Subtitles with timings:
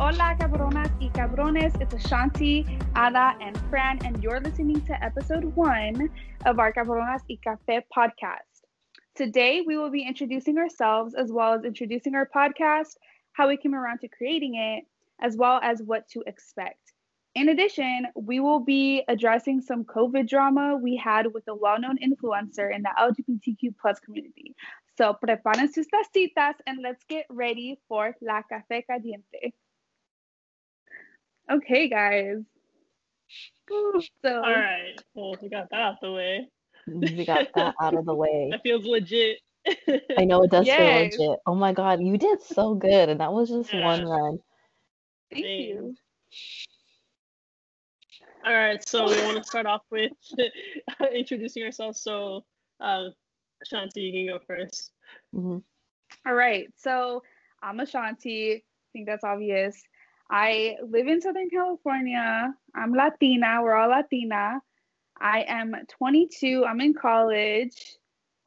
[0.00, 1.74] Hola, cabronas y cabrones.
[1.80, 2.64] It's Ashanti,
[2.96, 6.08] Ada, and Fran, and you're listening to episode one
[6.46, 8.62] of our Cabronas y Café podcast.
[9.16, 12.94] Today, we will be introducing ourselves as well as introducing our podcast,
[13.32, 14.84] how we came around to creating it,
[15.20, 16.92] as well as what to expect.
[17.34, 21.98] In addition, we will be addressing some COVID drama we had with a well known
[21.98, 24.54] influencer in the LGBTQ plus community.
[24.96, 29.54] So, preparen sus tacitas and let's get ready for La Café Caliente.
[31.50, 32.36] Okay, guys.
[33.68, 34.96] So, all right.
[35.14, 36.48] Well, we got that out the way.
[36.86, 38.48] We got that out of the way.
[38.50, 39.38] that feels legit.
[40.16, 41.14] I know it does yes.
[41.14, 41.40] feel legit.
[41.46, 43.84] Oh my god, you did so good, and that was just yeah.
[43.84, 44.38] one run.
[45.30, 45.94] Thank you.
[48.46, 50.12] All right, so we want to start off with
[51.14, 52.00] introducing ourselves.
[52.02, 52.44] So,
[52.80, 53.08] uh,
[53.70, 54.90] Shanti, you can go 1st
[55.34, 55.58] mm-hmm.
[56.26, 57.22] All right, so
[57.62, 58.54] I'm Ashanti.
[58.54, 59.82] I think that's obvious.
[60.30, 62.52] I live in Southern California.
[62.74, 63.60] I'm Latina.
[63.62, 64.60] We're all Latina.
[65.18, 66.66] I am 22.
[66.68, 67.96] I'm in college,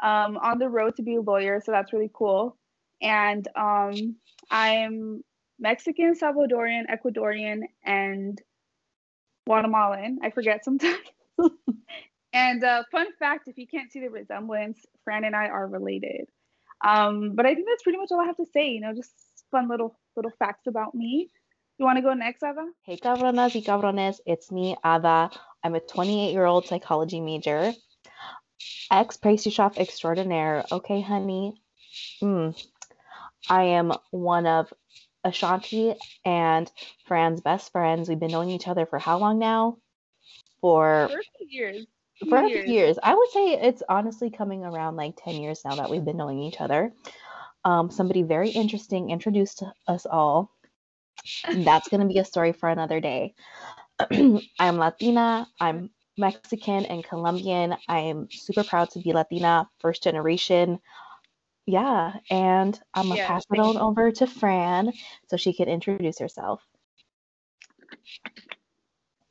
[0.02, 1.60] um, on the road to be a lawyer.
[1.64, 2.56] So that's really cool.
[3.02, 4.16] And um,
[4.52, 5.24] I'm
[5.60, 8.40] Mexican, Salvadorian, Ecuadorian, and
[9.48, 10.20] Guatemalan.
[10.24, 11.00] I forget sometimes.
[12.34, 16.30] and uh, fun fact if you can't see the resemblance, Fran and I are related.
[16.86, 18.70] Um, but I think that's pretty much all I have to say.
[18.70, 19.12] You know, just
[19.50, 21.32] fun little little facts about me.
[21.82, 22.68] You want to go next, Ada?
[22.84, 24.20] Hey, cabronas y cabrones.
[24.28, 25.32] It's me, Ada.
[25.64, 27.74] I'm a 28 year old psychology major,
[28.92, 30.64] ex pastry chef extraordinaire.
[30.72, 31.60] Okay, honey.
[32.22, 32.56] Mm.
[33.50, 34.72] I am one of
[35.24, 36.72] Ashanti and
[37.08, 38.08] Fran's best friends.
[38.08, 39.78] We've been knowing each other for how long now?
[40.62, 41.88] For, years.
[42.30, 42.70] For years.
[42.70, 43.00] years.
[43.02, 46.44] I would say it's honestly coming around like 10 years now that we've been knowing
[46.44, 46.94] each other.
[47.66, 50.52] Um, somebody very interesting introduced us all
[51.54, 53.34] that's going to be a story for another day.
[54.60, 55.48] I'm Latina.
[55.60, 57.76] I'm Mexican and Colombian.
[57.88, 60.80] I am super proud to be Latina, first generation.
[61.66, 64.92] Yeah, and I'm gonna yeah, pass it on over to Fran
[65.28, 66.62] so she can introduce herself.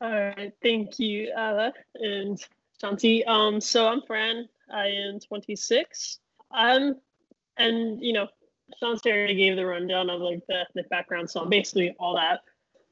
[0.01, 2.43] All right, thank you, Ada and
[2.83, 3.27] Shanti.
[3.27, 4.49] Um, so I'm Fran.
[4.73, 6.21] I am 26.
[6.51, 6.97] I'm,
[7.59, 8.29] and you know,
[8.79, 12.41] Sean already gave the rundown of like the, the background song, basically all that,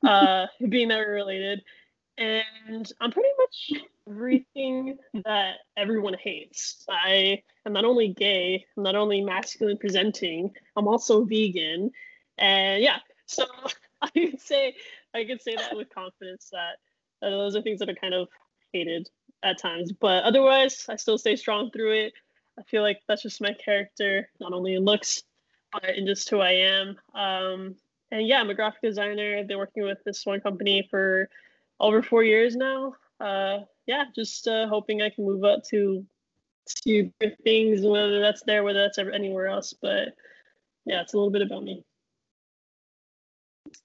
[0.08, 1.62] uh, being that related.
[2.16, 6.84] And I'm pretty much everything that everyone hates.
[6.90, 11.90] I am not only gay, I'm not only masculine presenting, I'm also vegan.
[12.38, 13.44] And yeah, so
[14.02, 14.74] I could say
[15.14, 18.28] I could say that with confidence that uh, those are things that are kind of
[18.72, 19.08] hated
[19.42, 19.92] at times.
[19.92, 22.12] But otherwise, I still stay strong through it.
[22.58, 25.22] I feel like that's just my character, not only in looks,
[25.82, 26.96] and just who I am.
[27.14, 27.76] Um,
[28.10, 29.38] and yeah, I'm a graphic designer.
[29.38, 31.28] I've been working with this one company for
[31.78, 32.94] over four years now.
[33.20, 36.04] Uh, yeah, just uh, hoping I can move up to
[36.84, 37.10] to
[37.44, 39.74] things, whether that's there, whether that's ever anywhere else.
[39.80, 40.14] But
[40.84, 41.84] yeah, it's a little bit about me.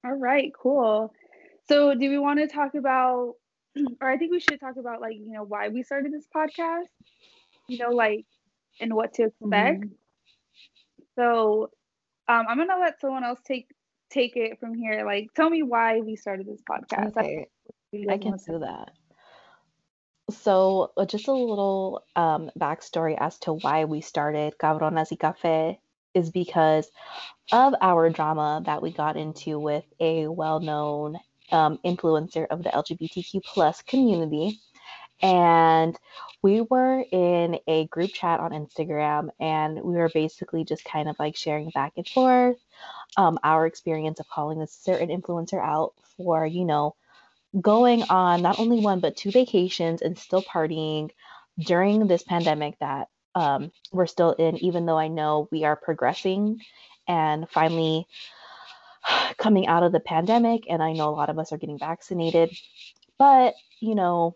[0.06, 1.14] All right, cool.
[1.68, 3.36] So, do we want to talk about,
[4.02, 6.88] or I think we should talk about, like, you know, why we started this podcast,
[7.68, 8.26] you know, like,
[8.82, 9.82] and what to expect.
[9.82, 9.94] Mm-hmm.
[11.16, 11.70] So
[12.28, 13.68] um, I'm gonna let someone else take
[14.10, 15.06] take it from here.
[15.06, 17.18] Like, tell me why we started this podcast.
[17.18, 17.48] Okay.
[17.94, 18.92] I, I can do that.
[20.30, 25.78] So, uh, just a little um, backstory as to why we started Cabronas y Café
[26.14, 26.90] is because
[27.52, 31.18] of our drama that we got into with a well-known
[31.52, 34.60] um, influencer of the LGBTQ plus community
[35.24, 35.98] and
[36.44, 41.16] we were in a group chat on Instagram and we were basically just kind of
[41.18, 42.58] like sharing back and forth
[43.16, 46.96] um, our experience of calling a certain influencer out for, you know,
[47.60, 51.10] going on not only one but two vacations and still partying
[51.58, 56.60] during this pandemic that um, we're still in, even though I know we are progressing
[57.08, 58.08] and finally
[59.38, 60.66] coming out of the pandemic.
[60.70, 62.52] And I know a lot of us are getting vaccinated.
[63.18, 64.36] But, you know,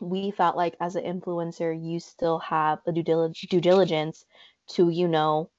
[0.00, 4.24] we felt like as an influencer, you still have a due, dil- due diligence
[4.68, 5.50] to, you know,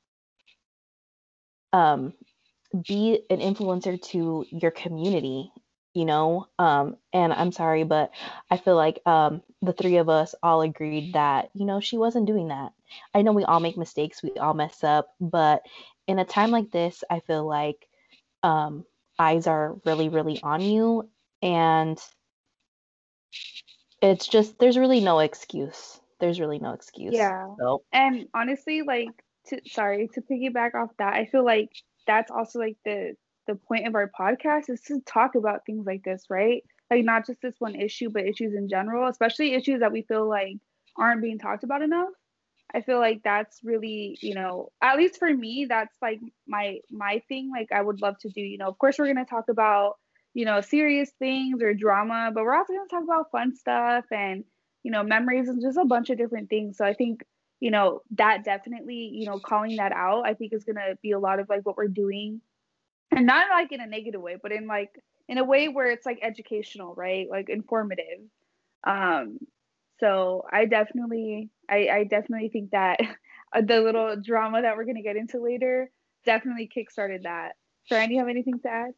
[1.73, 2.13] um,
[2.87, 5.51] be an influencer to your community,
[5.93, 6.47] you know.
[6.57, 8.11] Um, and I'm sorry, but
[8.49, 12.27] I feel like um, the three of us all agreed that, you know, she wasn't
[12.27, 12.71] doing that.
[13.13, 15.63] I know we all make mistakes, we all mess up, but
[16.07, 17.87] in a time like this, I feel like
[18.43, 18.85] um,
[19.19, 21.09] eyes are really, really on you.
[21.41, 21.99] And
[24.01, 25.99] it's just there's really no excuse.
[26.19, 27.13] There's really no excuse.
[27.13, 27.47] Yeah.
[27.59, 27.83] So.
[27.91, 29.09] And honestly, like
[29.47, 31.69] to sorry, to piggyback off that, I feel like
[32.07, 33.15] that's also like the
[33.47, 36.63] the point of our podcast is to talk about things like this, right?
[36.89, 40.27] Like not just this one issue, but issues in general, especially issues that we feel
[40.27, 40.57] like
[40.97, 42.09] aren't being talked about enough.
[42.73, 47.21] I feel like that's really, you know, at least for me, that's like my my
[47.27, 47.51] thing.
[47.51, 49.97] Like I would love to do, you know, of course we're gonna talk about,
[50.33, 54.43] you know, serious things or drama, but we're also gonna talk about fun stuff and,
[54.83, 56.77] you know, memories and just a bunch of different things.
[56.77, 57.23] So I think,
[57.59, 61.19] you know, that definitely, you know, calling that out, I think is gonna be a
[61.19, 62.41] lot of like what we're doing.
[63.11, 64.91] And not like in a negative way, but in like
[65.27, 67.27] in a way where it's like educational, right?
[67.29, 68.21] Like informative.
[68.85, 69.37] Um,
[69.99, 72.99] so I definitely, I, I definitely think that
[73.53, 75.91] the little drama that we're gonna get into later
[76.25, 77.53] definitely kickstarted that.
[77.87, 78.91] Fran, do you have anything to add?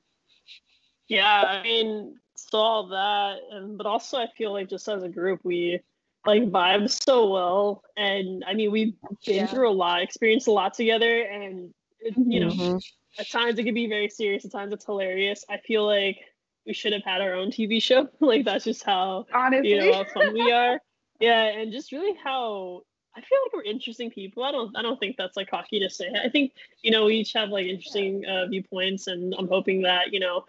[1.08, 5.42] Yeah, I mean, saw that, and but also I feel like just as a group,
[5.44, 5.80] we
[6.26, 8.94] like vibe so well, and I mean, we've
[9.26, 9.48] been yeah.
[9.48, 12.78] through a lot, experienced a lot together, and it, you know, mm-hmm.
[13.20, 15.44] at times it can be very serious, at times it's hilarious.
[15.50, 16.20] I feel like
[16.66, 18.08] we should have had our own TV show.
[18.20, 20.80] like that's just how honestly, you know, how fun we are.
[21.20, 22.84] Yeah, and just really how
[23.16, 24.44] I feel like we're interesting people.
[24.44, 26.10] I don't I don't think that's like cocky to say.
[26.24, 30.12] I think, you know, we each have like interesting uh, viewpoints and I'm hoping that,
[30.12, 30.46] you know,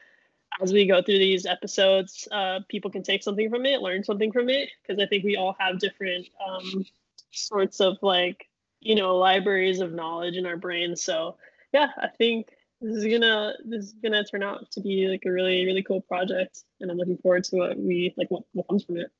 [0.62, 4.32] as we go through these episodes, uh, people can take something from it, learn something
[4.32, 6.84] from it, because I think we all have different um,
[7.30, 8.48] sorts of like,
[8.80, 11.02] you know, libraries of knowledge in our brains.
[11.02, 11.36] So
[11.72, 12.48] yeah, I think
[12.80, 16.02] this is gonna this is gonna turn out to be like a really really cool
[16.02, 19.10] project, and I'm looking forward to what we like what, what comes from it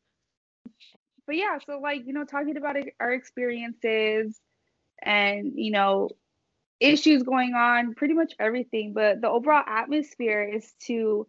[1.27, 4.39] but yeah, so like, you know, talking about our experiences
[5.03, 6.11] and, you know,
[6.81, 8.93] issues going on, pretty much everything.
[8.95, 11.27] But the overall atmosphere is to,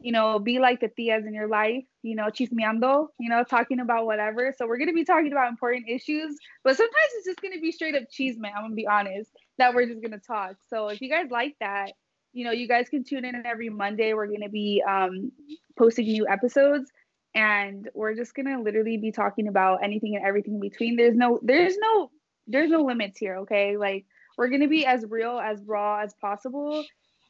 [0.00, 3.80] you know, be like the tias in your life, you know, chismeando, you know, talking
[3.80, 4.54] about whatever.
[4.56, 7.94] So we're gonna be talking about important issues, but sometimes it's just gonna be straight
[7.94, 10.56] up chisme, I'm gonna be honest, that we're just gonna talk.
[10.68, 11.92] So if you guys like that,
[12.32, 14.14] you know, you guys can tune in every Monday.
[14.14, 15.32] We're gonna be um
[15.76, 16.90] posting new episodes
[17.34, 20.96] and we're just gonna literally be talking about anything and everything in between.
[20.96, 22.10] There's no there's no
[22.46, 23.76] there's no limits here, okay?
[23.76, 24.06] Like
[24.38, 26.84] we're gonna be as real, as raw as possible,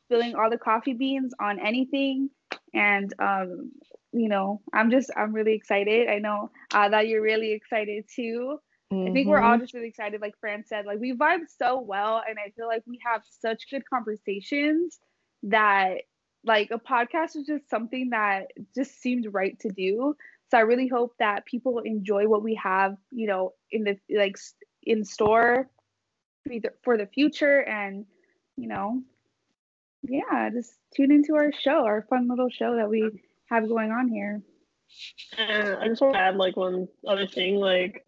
[0.05, 2.31] spilling all the coffee beans on anything.
[2.75, 3.73] And um,
[4.13, 6.09] you know, I'm just I'm really excited.
[6.09, 8.59] I know uh, that you're really excited too.
[8.93, 9.11] Mm-hmm.
[9.11, 9.63] I think we're all mm-hmm.
[9.63, 10.87] just really excited, like Fran said.
[10.87, 14.99] Like we vibe so well, and I feel like we have such good conversations
[15.45, 16.03] that
[16.45, 20.15] like a podcast is just something that just seemed right to do
[20.51, 24.37] so i really hope that people enjoy what we have you know in the like
[24.85, 25.69] in store
[26.83, 28.07] for the future and
[28.57, 29.03] you know
[30.03, 34.09] yeah just tune into our show our fun little show that we have going on
[34.09, 34.43] here.
[35.37, 38.05] And i just want to add like one other thing like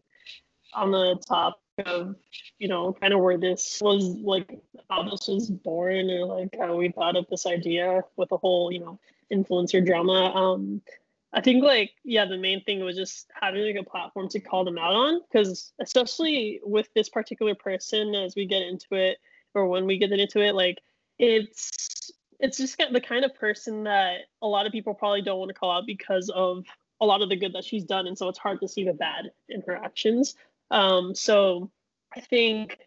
[0.75, 2.15] on the top of
[2.59, 6.77] you know kind of where this was like how this was born or like how
[6.77, 8.99] we thought of this idea with the whole you know
[9.33, 10.83] influencer drama um
[11.33, 14.65] i think like yeah the main thing was just having like a platform to call
[14.65, 19.19] them out on because especially with this particular person as we get into it
[19.55, 20.79] or when we get into it like
[21.19, 25.51] it's it's just the kind of person that a lot of people probably don't want
[25.51, 26.65] to call out because of
[27.03, 28.93] a lot of the good that she's done and so it's hard to see the
[28.93, 30.35] bad in her actions
[30.71, 31.71] um, so
[32.17, 32.79] I think,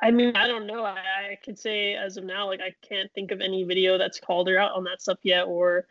[0.00, 0.84] I mean, I don't know.
[0.84, 0.98] I,
[1.32, 4.48] I could say as of now, like I can't think of any video that's called
[4.48, 5.86] her out on that stuff yet, or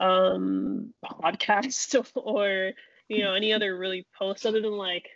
[0.00, 2.72] um, podcast, or
[3.08, 5.08] you know, any other really posts other than like,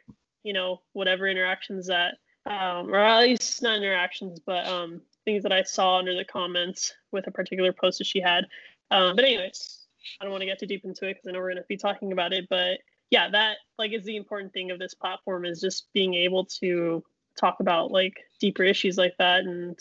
[0.42, 2.14] you know, whatever interactions that,
[2.46, 6.92] um, or at least not interactions, but um, things that I saw under the comments
[7.12, 8.44] with a particular post that she had.
[8.90, 9.86] Um, but anyways,
[10.20, 11.64] I don't want to get too deep into it because I know we're going to
[11.68, 12.78] be talking about it, but
[13.10, 17.02] yeah, that like is the important thing of this platform is just being able to
[17.38, 19.78] talk about like deeper issues like that and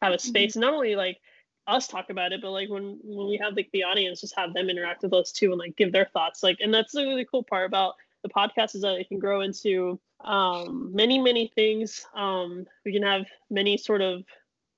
[0.00, 0.52] have a space.
[0.52, 0.62] Mm-hmm.
[0.62, 1.18] And not only like
[1.66, 4.54] us talk about it, but like when when we have like the audience, just have
[4.54, 6.42] them interact with us too and like give their thoughts.
[6.42, 9.40] Like, and that's the really cool part about the podcast is that it can grow
[9.40, 12.04] into um, many many things.
[12.14, 14.24] Um, we can have many sort of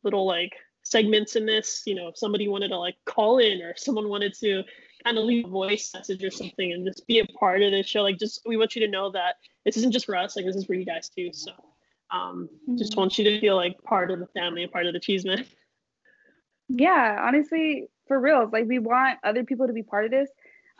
[0.02, 1.82] little like segments in this.
[1.86, 4.64] You know, if somebody wanted to like call in or someone wanted to
[5.04, 7.82] kind of leave a voice message or something and just be a part of the
[7.82, 8.02] show.
[8.02, 10.36] Like, just we want you to know that this isn't just for us.
[10.36, 11.30] Like, this is for you guys too.
[11.32, 11.52] So,
[12.10, 12.76] um, mm-hmm.
[12.76, 15.44] just want you to feel like part of the family, and part of the Cheeseman.
[16.68, 20.30] Yeah, honestly, for real, like we want other people to be part of this.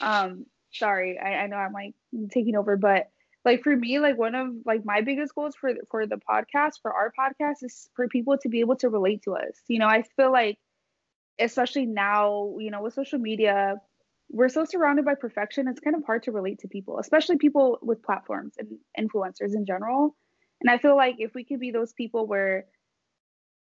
[0.01, 1.95] Um, sorry, I, I know I'm like
[2.31, 3.11] taking over, but
[3.45, 6.93] like for me, like one of like my biggest goals for for the podcast, for
[6.93, 9.61] our podcast, is for people to be able to relate to us.
[9.69, 10.59] You know, I feel like
[11.41, 13.77] especially now, you know, with social media,
[14.31, 17.79] we're so surrounded by perfection it's kind of hard to relate to people especially people
[17.83, 20.17] with platforms and influencers in general
[20.63, 22.65] and i feel like if we could be those people where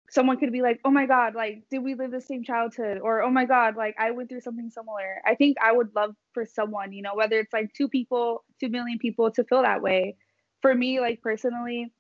[0.10, 3.00] someone could be like, oh my God, like, did we live the same childhood?
[3.02, 5.22] Or, oh my God, like, I went through something similar.
[5.26, 8.70] I think I would love for someone, you know, whether it's like two people, two
[8.70, 10.16] million people to feel that way.
[10.62, 11.92] For me, like, personally,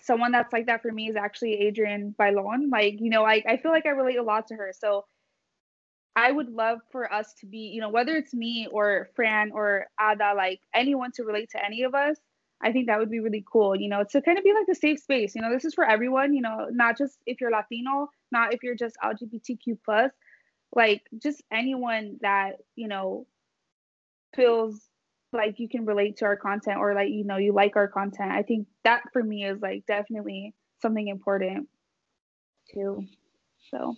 [0.00, 2.70] someone that's like that for me is actually Adrienne Bailon.
[2.70, 4.72] Like, you know, I, I feel like I relate a lot to her.
[4.78, 5.04] So
[6.14, 9.86] I would love for us to be, you know, whether it's me or Fran or
[10.00, 12.16] Ada, like anyone to relate to any of us,
[12.62, 14.74] I think that would be really cool, you know, to kind of be like a
[14.74, 15.34] safe space.
[15.34, 18.62] You know, this is for everyone, you know, not just if you're Latino, not if
[18.62, 20.10] you're just LGBTQ plus,
[20.74, 23.26] like just anyone that, you know,
[24.34, 24.80] feels
[25.32, 28.32] like you can relate to our content or like, you know, you like our content.
[28.32, 31.68] I think that for me is like definitely something important
[32.72, 33.04] too.
[33.70, 33.96] So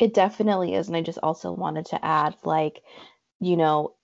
[0.00, 0.88] it definitely is.
[0.88, 2.82] And I just also wanted to add, like,
[3.40, 3.94] you know,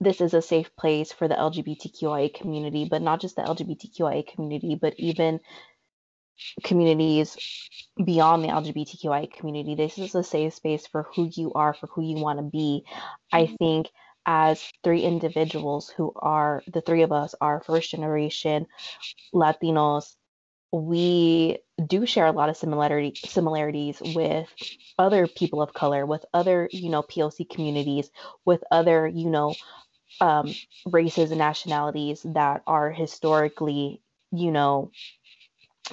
[0.00, 4.78] this is a safe place for the LGBTQIA community, but not just the LGBTQIA community,
[4.80, 5.40] but even
[6.64, 7.36] communities
[8.02, 9.74] beyond the LGBTQIA community.
[9.74, 12.84] This is a safe space for who you are, for who you want to be.
[13.30, 13.56] I mm-hmm.
[13.56, 13.88] think
[14.24, 18.66] as three individuals who are the three of us are first generation
[19.34, 20.14] Latinos,
[20.72, 24.48] we do share a lot of similarity similarities with
[24.98, 28.10] other people of color, with other, you know, POC communities,
[28.44, 29.54] with other, you know,
[30.20, 30.54] um,
[30.86, 34.90] races and nationalities that are historically, you know,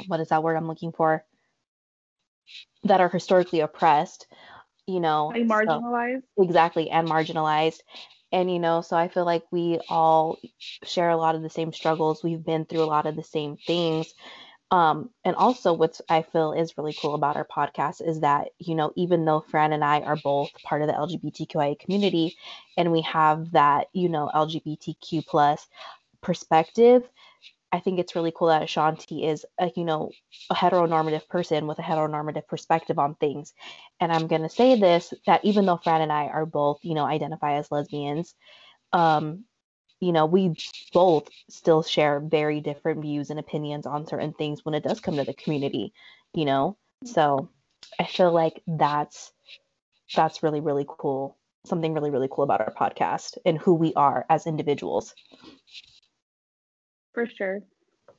[0.08, 1.26] what is that word I'm looking for?
[2.84, 4.28] That are historically oppressed,
[4.88, 6.24] you know, like marginalized.
[6.38, 7.80] So, exactly, and marginalized.
[8.32, 10.38] And, you know, so I feel like we all
[10.84, 12.24] share a lot of the same struggles.
[12.24, 14.14] We've been through a lot of the same things.
[14.70, 18.76] Um, and also, what I feel is really cool about our podcast is that, you
[18.76, 22.36] know, even though Fran and I are both part of the LGBTQIA community
[22.76, 25.66] and we have that, you know, LGBTQ plus
[26.22, 27.10] perspective,
[27.72, 30.12] I think it's really cool that Ashanti is a, you know,
[30.50, 33.54] a heteronormative person with a heteronormative perspective on things.
[34.02, 36.96] And I'm going to say this that even though Fran and I are both, you
[36.96, 38.36] know, identify as lesbians,
[38.94, 39.46] um,
[40.00, 40.56] you know, we
[40.94, 45.16] both still share very different views and opinions on certain things when it does come
[45.16, 45.94] to the community,
[46.34, 46.78] you know?
[47.04, 47.50] So
[48.00, 49.32] I feel like that's
[50.16, 51.38] that's really, really cool.
[51.66, 55.14] Something really, really cool about our podcast and who we are as individuals.
[57.14, 57.60] For sure.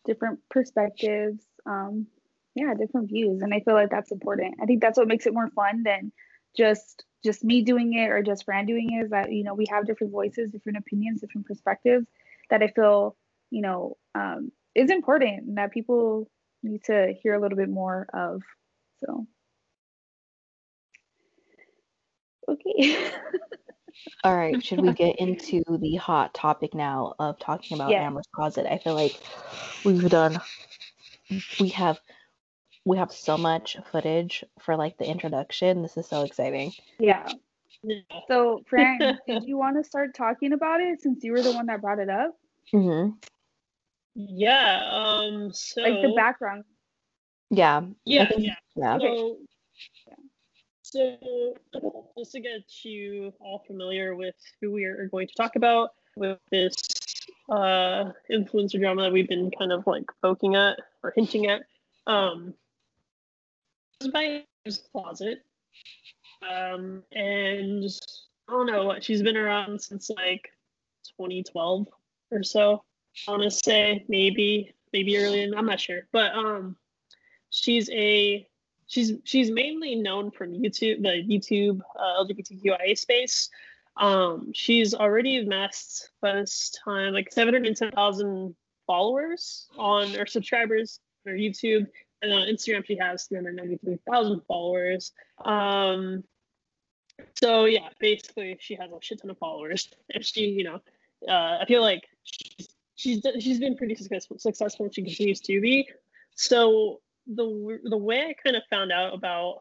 [0.05, 2.07] Different perspectives, um,
[2.55, 3.43] yeah, different views.
[3.43, 4.57] And I feel like that's important.
[4.61, 6.13] I think that's what makes it more fun than
[6.57, 9.67] just just me doing it or just Fran doing it is that you know we
[9.71, 12.07] have different voices, different opinions, different perspectives
[12.51, 13.17] that I feel
[13.51, 16.31] you know um, is important and that people
[16.63, 18.43] need to hear a little bit more of.
[19.05, 19.27] So
[22.49, 23.11] okay.
[24.25, 28.07] All right, should we get into the hot topic now of talking about yeah.
[28.07, 28.67] Amber's Closet?
[28.71, 29.19] I feel like
[29.85, 30.41] we've done,
[31.59, 31.99] we have
[32.89, 35.83] we have so much footage for like the introduction.
[35.83, 36.73] This is so exciting.
[36.99, 37.29] Yeah.
[38.29, 41.67] So, Fran, did you want to start talking about it since you were the one
[41.67, 42.35] that brought it up?
[42.73, 43.11] Mm-hmm.
[44.15, 44.89] Yeah.
[44.91, 45.53] Um.
[45.53, 46.65] So like the background.
[47.51, 47.83] Yeah.
[48.07, 48.27] Yeah.
[48.27, 48.55] Think, yeah.
[48.75, 48.99] yeah.
[48.99, 49.37] So,
[50.83, 51.55] so
[52.17, 56.39] just to get you all familiar with who we are going to talk about with
[56.51, 56.75] this
[57.51, 61.65] uh influencer drama that we've been kind of like poking at or hinting at.
[62.07, 62.55] Um,
[64.07, 65.45] by his closet.
[66.43, 67.85] Um, and
[68.49, 70.51] I don't know what she's been around since like
[71.19, 71.89] 2012
[72.31, 72.85] or so.
[73.27, 75.51] I want to say maybe maybe earlier.
[75.57, 76.77] I'm not sure, but um,
[77.51, 78.47] she's a
[78.87, 83.51] she's she's mainly known from YouTube, the YouTube uh, LGBTQIA space.
[83.97, 88.55] Um, she's already amassed by this time like 710,000
[88.87, 91.89] followers on or subscribers on her YouTube
[92.23, 95.13] and on Instagram she has 393,000 followers.
[95.45, 96.25] Um,
[97.35, 100.81] so yeah, basically she has a shit ton of followers, and she, you know,
[101.29, 105.89] uh, I feel like she's she's she's been pretty successful successful, she continues to be.
[106.35, 109.61] So the the way I kind of found out about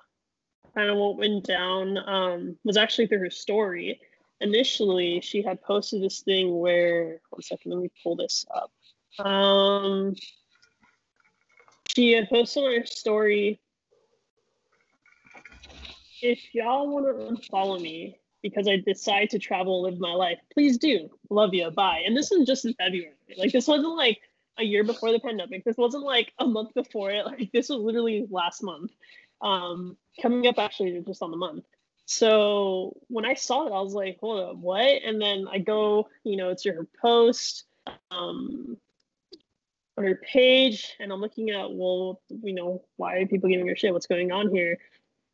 [0.75, 3.99] kind of what went down um, was actually through her story.
[4.39, 8.71] Initially, she had posted this thing where one second, let me pull this up.
[9.25, 10.15] Um,
[11.97, 13.59] she posted on her story
[16.21, 20.77] if y'all want to unfollow me because I decide to travel live my life, please
[20.77, 21.09] do.
[21.29, 21.71] Love you.
[21.71, 22.03] Bye.
[22.05, 23.13] And this was just in February.
[23.35, 24.19] Like this wasn't like
[24.57, 25.63] a year before the pandemic.
[25.63, 27.25] This wasn't like a month before it.
[27.25, 28.91] Like this was literally last month.
[29.41, 31.65] Um, coming up actually just on the month.
[32.05, 35.03] So when I saw it, I was like, hold up, what?
[35.03, 37.65] And then I go, you know, it's your post.
[38.11, 38.77] Um,
[39.97, 43.75] on her page, and I'm looking at well, you know, why are people giving her
[43.75, 43.93] shit?
[43.93, 44.77] What's going on here?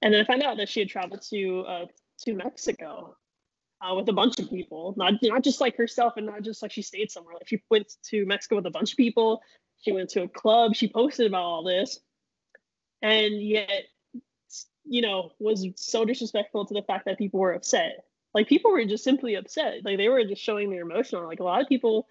[0.02, 1.86] And then I found out that she had traveled to uh,
[2.26, 3.18] to Mexico
[3.82, 6.72] uh, with a bunch of people, not not just like herself, and not just like
[6.72, 7.36] she stayed somewhere.
[7.36, 9.42] Like she went to Mexico with a bunch of people.
[9.82, 10.76] She went to a club.
[10.76, 12.00] She posted about all this,
[13.02, 13.84] and yet,
[14.86, 18.06] you know, was so disrespectful to the fact that people were upset.
[18.34, 19.84] Like people were just simply upset.
[19.84, 21.24] Like they were just showing their emotion.
[21.26, 22.08] Like a lot of people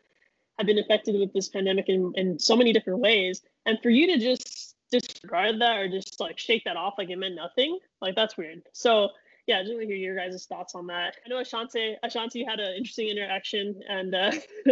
[0.58, 4.06] have been affected with this pandemic in, in so many different ways, and for you
[4.08, 8.14] to just disregard that or just like shake that off like it meant nothing, like
[8.14, 8.62] that's weird.
[8.72, 9.08] So
[9.46, 11.16] yeah, I just want to hear your guys' thoughts on that.
[11.24, 14.32] I know Ashanti, Ashanti had an interesting interaction, and uh,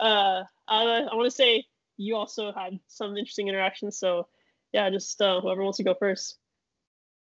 [0.00, 1.64] uh, I, I want to say
[1.98, 3.98] you also had some interesting interactions.
[3.98, 4.28] So
[4.72, 6.38] yeah, just uh, whoever wants to go first.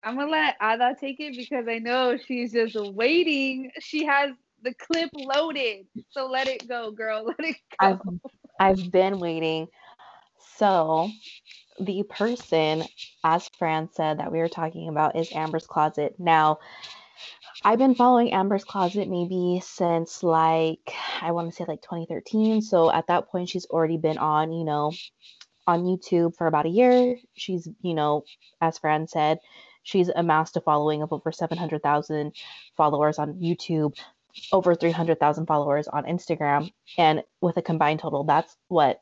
[0.03, 3.72] I'm gonna let Ada take it because I know she's just waiting.
[3.79, 4.32] She has
[4.66, 7.24] the clip loaded, so let it go, girl.
[7.26, 7.88] Let it go.
[7.88, 8.00] I've
[8.60, 9.68] I've been waiting.
[10.58, 11.10] So
[11.80, 12.84] the person,
[13.24, 16.16] as Fran said, that we were talking about is Amber's Closet.
[16.18, 16.60] Now,
[17.64, 22.62] I've been following Amber's Closet maybe since like, I want to say like 2013.
[22.62, 24.94] So at that point, she's already been on, you know,
[25.68, 27.18] on YouTube for about a year.
[27.34, 28.24] She's, you know,
[28.62, 29.40] as Fran said,
[29.84, 32.34] she's amassed a following of over 700,000
[32.78, 33.98] followers on YouTube,
[34.51, 36.72] over 300,000 followers on Instagram.
[36.98, 39.01] And with a combined total, that's what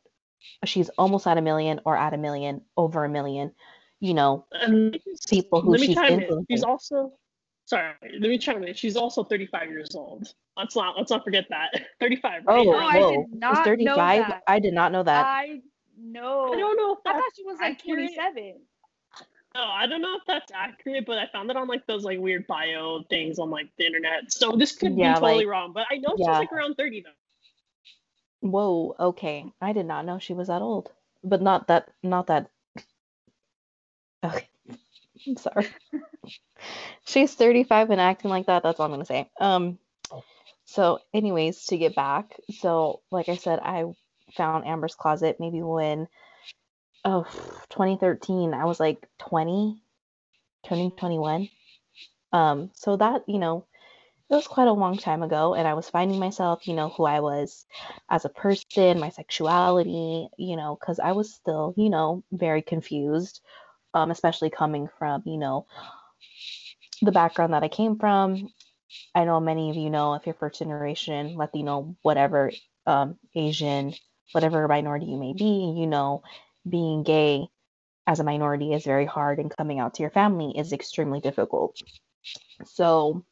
[0.65, 3.51] she's almost at a million or at a million, over a million,
[3.99, 4.97] you know, And
[5.27, 6.21] people who let me she's chime in.
[6.21, 6.45] influencing.
[6.49, 7.13] She's also
[7.65, 7.93] sorry.
[8.19, 8.73] Let me chime in.
[8.73, 10.27] She's also 35 years old.
[10.57, 11.69] Let's not let's not forget that.
[11.99, 12.43] 35.
[12.45, 12.67] Right?
[12.67, 13.11] Oh, Oh, I whoa.
[13.11, 14.27] did She's not know 35?
[14.27, 14.43] that.
[14.47, 15.25] I did not know that.
[15.25, 15.61] I
[15.97, 16.53] know.
[16.53, 18.11] I don't know if I thought she was like accurate.
[18.15, 18.61] 27.
[19.55, 22.19] No, I don't know if that's accurate, but I found it on like those like
[22.19, 24.31] weird bio things on like the internet.
[24.31, 27.01] So this could Yeah, be totally like- wrong, but I know she's like around 30
[27.01, 28.50] though.
[28.50, 29.45] Whoa, okay.
[29.62, 30.91] I did not know she was that old.
[31.24, 32.49] But not that not that
[34.25, 34.47] Okay.
[35.27, 35.67] I'm sorry.
[37.06, 39.30] She's 35 and acting like that, that's all I'm gonna say.
[39.39, 39.77] Um
[40.65, 43.86] so anyways, to get back, so like I said, I
[44.36, 46.08] found Amber's closet maybe when
[47.05, 47.25] oh
[47.69, 48.53] 2013.
[48.53, 49.81] I was like 20,
[50.67, 51.49] turning 21.
[52.31, 53.65] Um, so that, you know,
[54.33, 57.05] it was quite a long time ago and i was finding myself you know who
[57.05, 57.65] i was
[58.09, 63.41] as a person my sexuality you know because i was still you know very confused
[63.93, 65.67] um, especially coming from you know
[67.01, 68.49] the background that i came from
[69.13, 72.51] i know many of you know if you're first generation latino whatever
[72.87, 73.93] um, asian
[74.31, 76.23] whatever minority you may be you know
[76.67, 77.47] being gay
[78.06, 81.82] as a minority is very hard and coming out to your family is extremely difficult
[82.65, 83.23] so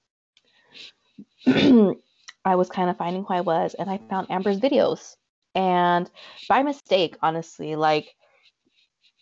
[2.44, 5.16] I was kind of finding who I was, and I found Amber's videos.
[5.54, 6.10] And
[6.48, 8.16] by mistake, honestly, like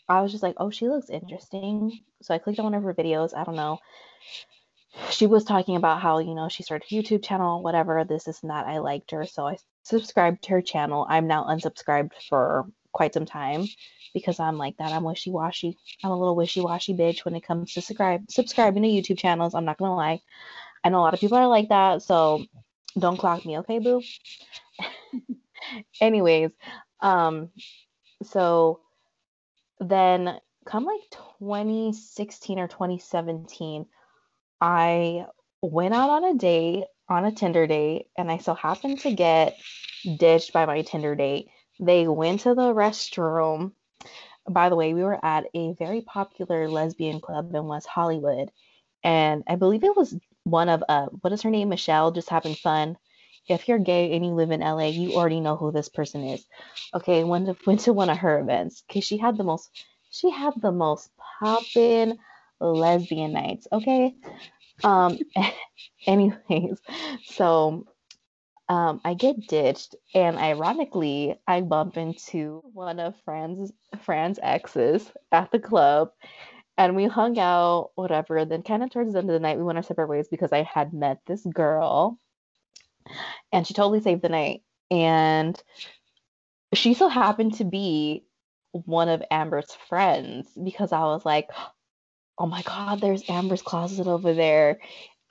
[0.08, 2.00] I was just like, oh, she looks interesting.
[2.22, 3.36] So I clicked on one of her videos.
[3.36, 3.80] I don't know.
[5.12, 8.43] She was talking about how, you know, she started a YouTube channel, whatever, this, is
[8.43, 8.65] not.
[8.67, 9.26] I liked her.
[9.26, 11.06] So I subscribed to her channel.
[11.08, 12.65] I'm now unsubscribed for
[12.99, 13.65] quite some time
[14.13, 14.91] because I'm like that.
[14.91, 15.77] I'm wishy washy.
[16.03, 19.55] I'm a little wishy washy bitch when it comes to subscribe subscribing to YouTube channels.
[19.55, 20.19] I'm not gonna lie.
[20.83, 22.43] I know a lot of people are like that, so
[22.97, 24.01] don't clock me, okay, boo?
[26.01, 26.51] Anyways,
[26.99, 27.51] um,
[28.23, 28.81] so
[29.79, 31.09] then come like
[31.39, 33.85] 2016 or 2017,
[34.59, 35.25] I
[35.62, 39.57] went out on a date, on a Tinder date, and I so happened to get
[40.17, 41.47] ditched by my Tinder date.
[41.80, 43.74] They went to the restroom.
[44.50, 48.52] By the way, we were at a very popular lesbian club in West Hollywood.
[49.04, 51.70] And I believe it was one of uh what is her name?
[51.70, 52.98] Michelle, just having fun.
[53.48, 56.46] If you're gay and you live in LA, you already know who this person is.
[56.94, 59.70] Okay, went to, went to one of her events because she had the most
[60.12, 62.18] she had the most poppin'
[62.60, 63.68] lesbian nights.
[63.72, 64.15] Okay.
[64.84, 65.18] Um
[66.08, 66.80] anyways,
[67.26, 67.86] so
[68.69, 73.71] um, I get ditched, and ironically, I bump into one of Fran's
[74.03, 76.12] Fran's exes at the club,
[76.77, 78.45] and we hung out, whatever.
[78.45, 80.53] Then, kind of towards the end of the night, we went our separate ways because
[80.53, 82.19] I had met this girl,
[83.51, 84.62] and she totally saved the night.
[84.91, 85.62] And
[86.73, 88.23] she so happened to be
[88.71, 91.49] one of Amber's friends because I was like,
[92.38, 94.79] "Oh my God, there's Amber's closet over there,"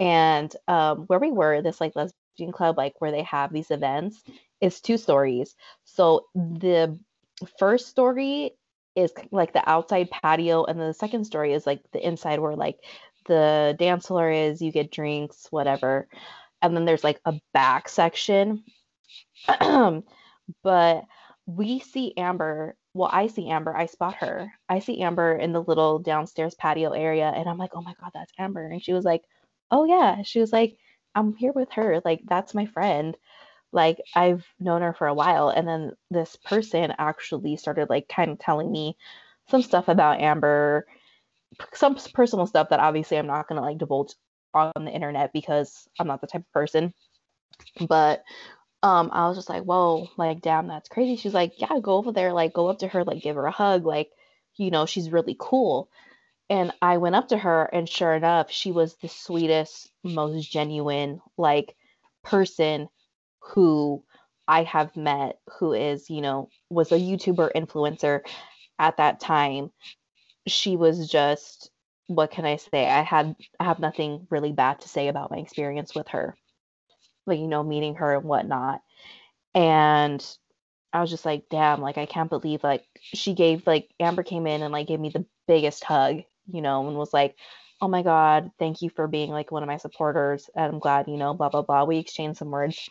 [0.01, 2.15] and um, where we were, this like lesbian
[2.53, 4.23] club like where they have these events
[4.61, 6.99] is two stories so the
[7.59, 8.53] first story
[8.97, 12.79] is like the outside patio and the second story is like the inside where like
[13.27, 16.09] the dance floor is you get drinks whatever
[16.63, 18.65] and then there's like a back section
[20.63, 21.05] but
[21.49, 22.77] we see Amber.
[22.95, 23.75] Well, I see Amber.
[23.77, 24.53] I spot her.
[24.69, 28.11] I see Amber in the little downstairs patio area, and I'm like, oh my god,
[28.15, 28.67] that's Amber.
[28.67, 29.23] And she was like,
[29.71, 30.23] oh yeah.
[30.23, 30.77] She was like,
[31.19, 32.01] I'm here with her.
[32.05, 33.17] Like that's my friend.
[33.73, 38.31] Like I've known her for a while, and then this person actually started like kind
[38.31, 38.97] of telling me
[39.51, 40.87] some stuff about Amber,
[41.75, 44.15] some personal stuff that obviously I'm not gonna like divulge
[44.55, 46.95] on the internet because I'm not the type of person.
[47.89, 48.23] But
[48.83, 51.17] um, I was just like, whoa, like, damn, that's crazy.
[51.17, 53.51] She's like, yeah, go over there, like, go up to her, like, give her a
[53.51, 54.11] hug, like,
[54.57, 55.89] you know, she's really cool.
[56.51, 61.21] And I went up to her, and sure enough, she was the sweetest, most genuine,
[61.37, 61.77] like,
[62.25, 62.89] person
[63.41, 64.03] who
[64.47, 68.21] I have met who is, you know, was a YouTuber influencer
[68.79, 69.71] at that time.
[70.47, 71.71] She was just,
[72.07, 72.89] what can I say?
[72.89, 76.35] I had I have nothing really bad to say about my experience with her
[77.29, 78.81] like you know meeting her and whatnot
[79.55, 80.25] and
[80.93, 84.47] i was just like damn like i can't believe like she gave like amber came
[84.47, 87.37] in and like gave me the biggest hug you know and was like
[87.81, 91.07] oh my god thank you for being like one of my supporters and i'm glad
[91.09, 91.85] you know blah blah blah.
[91.85, 92.89] We exchanged some words.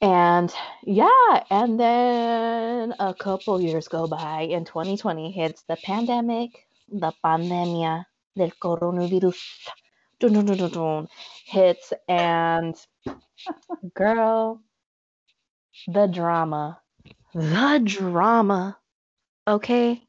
[0.00, 0.52] And
[0.84, 6.50] yeah and then a couple years go by and 2020 hits the pandemic
[6.88, 8.04] the pandemia
[8.36, 9.42] del coronavirus
[10.20, 11.08] dun, dun, dun, dun, dun,
[11.46, 12.76] hits and
[13.94, 14.62] girl
[15.86, 16.80] the drama.
[17.34, 18.78] The drama
[19.46, 20.02] okay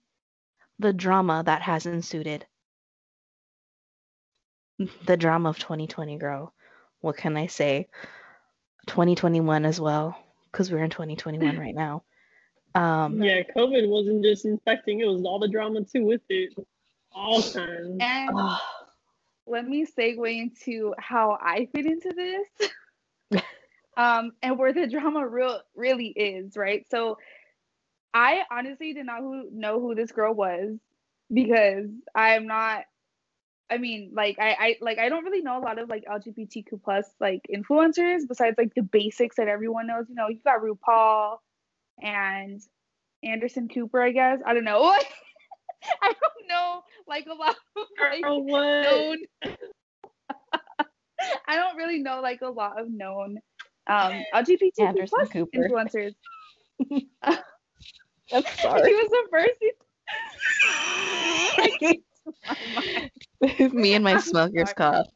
[0.79, 2.45] the drama that has ensued.
[5.05, 6.53] The drama of 2020 girl.
[7.01, 7.87] What can i say?
[8.87, 10.17] 2021 as well
[10.51, 12.03] because we're in 2021 right now.
[12.75, 16.53] Um yeah covid wasn't just infecting it was all the drama too with it.
[17.11, 17.97] All kinds.
[17.99, 18.29] And
[19.49, 23.41] let me segue into how I fit into this.
[23.97, 26.85] um, and where the drama real really is, right?
[26.89, 27.17] So
[28.13, 30.77] I honestly did not who, know who this girl was
[31.31, 32.85] because I'm not
[33.69, 36.81] I mean, like I, I like I don't really know a lot of like LGBTQ
[36.83, 40.05] plus like influencers besides like the basics that everyone knows.
[40.09, 41.37] You know, you got RuPaul
[42.01, 42.59] and
[43.23, 44.39] Anderson Cooper, I guess.
[44.45, 44.81] I don't know.
[46.01, 49.17] I don't know like a lot of like known.
[51.47, 53.37] I don't really know like a lot of known
[53.87, 55.51] um LGBT plus Cooper.
[55.55, 56.15] influencers.
[58.33, 58.89] I'm sorry.
[58.89, 59.59] He was the first.
[63.73, 65.07] Me and my I'm smoker's cough.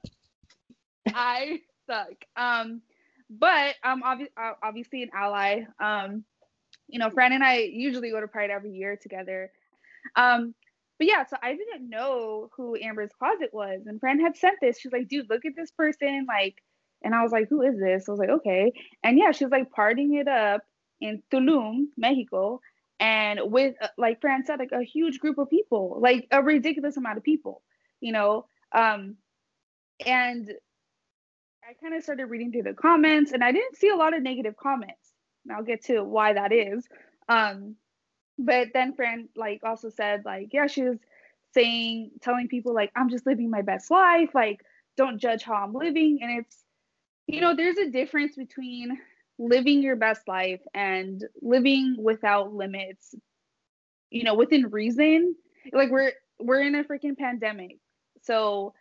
[1.08, 2.14] I suck.
[2.36, 2.82] Um,
[3.30, 5.64] but I'm obvi- uh, obviously an ally.
[5.80, 6.24] Um,
[6.88, 9.52] you know, Fran and I usually go to Pride every year together.
[10.16, 10.54] Um,
[11.00, 13.82] but yeah, so I didn't know who Amber's closet was.
[13.88, 14.80] And Fran had sent this.
[14.80, 16.26] She's like, dude, look at this person.
[16.28, 16.62] Like,
[17.04, 18.08] and I was like, who is this?
[18.08, 18.72] I was like, okay.
[19.04, 20.62] And yeah, she was like partying it up
[21.02, 22.62] in Tulum, Mexico.
[23.04, 26.96] And with, uh, like Fran said, like a huge group of people, like a ridiculous
[26.96, 27.62] amount of people,
[28.00, 28.46] you know?
[28.72, 29.18] Um,
[30.06, 30.50] and
[31.68, 34.24] I kind of started reading through the comments and I didn't see a lot of
[34.24, 35.12] negative comments.
[35.44, 36.88] And I'll get to why that is.
[37.28, 37.76] Um,
[38.38, 40.98] but then Fran like also said like yeah she was
[41.54, 44.62] saying telling people like I'm just living my best life like
[44.98, 46.58] don't judge how I'm living and it's
[47.28, 48.98] you know there's a difference between
[49.44, 53.16] living your best life and living without limits
[54.10, 55.36] you know within reason
[55.72, 57.78] like we're we're in a freaking pandemic
[58.22, 58.74] so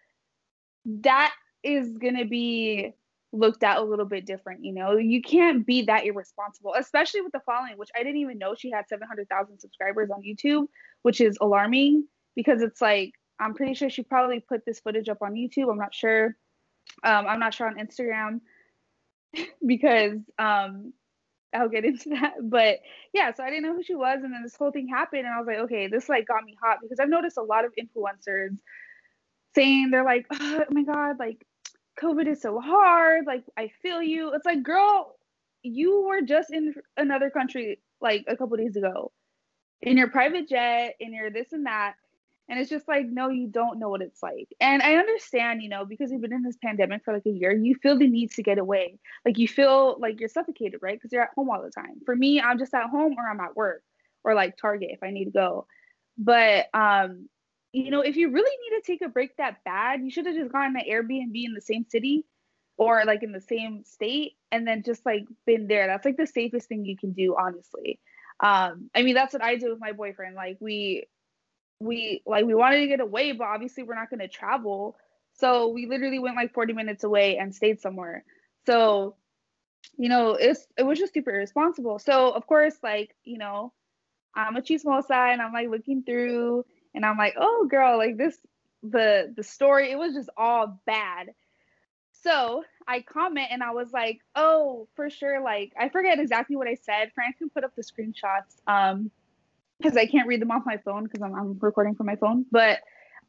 [0.85, 2.93] that is going to be
[3.33, 4.65] looked at a little bit different.
[4.65, 8.39] You know, you can't be that irresponsible, especially with the following, which I didn't even
[8.39, 10.67] know she had 700,000 subscribers on YouTube,
[11.03, 15.23] which is alarming because it's like, I'm pretty sure she probably put this footage up
[15.23, 15.71] on YouTube.
[15.71, 16.37] I'm not sure.
[17.05, 18.41] Um, I'm not sure on Instagram
[19.67, 20.93] because um,
[21.55, 22.35] I'll get into that.
[22.43, 22.81] But
[23.13, 24.21] yeah, so I didn't know who she was.
[24.23, 25.27] And then this whole thing happened.
[25.27, 27.65] And I was like, okay, this like got me hot because I've noticed a lot
[27.65, 28.57] of influencers
[29.55, 31.45] saying they're like, oh my God, like
[32.01, 33.27] COVID is so hard.
[33.27, 34.33] Like, I feel you.
[34.35, 35.17] It's like, girl,
[35.63, 39.13] you were just in another country like a couple days ago
[39.83, 41.95] in your private jet, in your this and that.
[42.53, 44.47] And it's just like, no, you don't know what it's like.
[44.61, 47.51] And I understand, you know, because you've been in this pandemic for like a year,
[47.51, 48.99] you feel the need to get away.
[49.25, 50.99] Like you feel like you're suffocated, right?
[50.99, 52.03] Because you're at home all the time.
[52.05, 53.83] For me, I'm just at home or I'm at work
[54.23, 55.67] or like Target if I need to go.
[56.19, 57.31] But um,
[57.73, 60.37] you know, if you really need to take a break that bad, you should have
[60.37, 62.27] just gotten an Airbnb in the same city
[62.77, 65.87] or like in the same state and then just like been there.
[65.87, 67.99] That's like the safest thing you can do, honestly.
[68.41, 70.35] Um, I mean, that's what I do with my boyfriend.
[70.35, 71.07] Like we
[71.83, 74.97] we like we wanted to get away, but obviously we're not gonna travel.
[75.35, 78.25] So we literally went like 40 minutes away and stayed somewhere.
[78.67, 79.17] So
[79.97, 81.99] you know, it's it was just super irresponsible.
[81.99, 83.73] So of course, like, you know,
[84.35, 86.65] I'm a chismosa and I'm like looking through
[86.95, 88.37] and I'm like, oh girl, like this
[88.83, 91.29] the the story, it was just all bad.
[92.23, 96.69] So I comment and I was like, oh, for sure, like I forget exactly what
[96.69, 97.13] I said.
[97.15, 98.57] Fran can put up the screenshots.
[98.67, 99.11] Um
[99.83, 102.47] because I can't read them off my phone because I'm, I'm recording from my phone.
[102.51, 102.81] But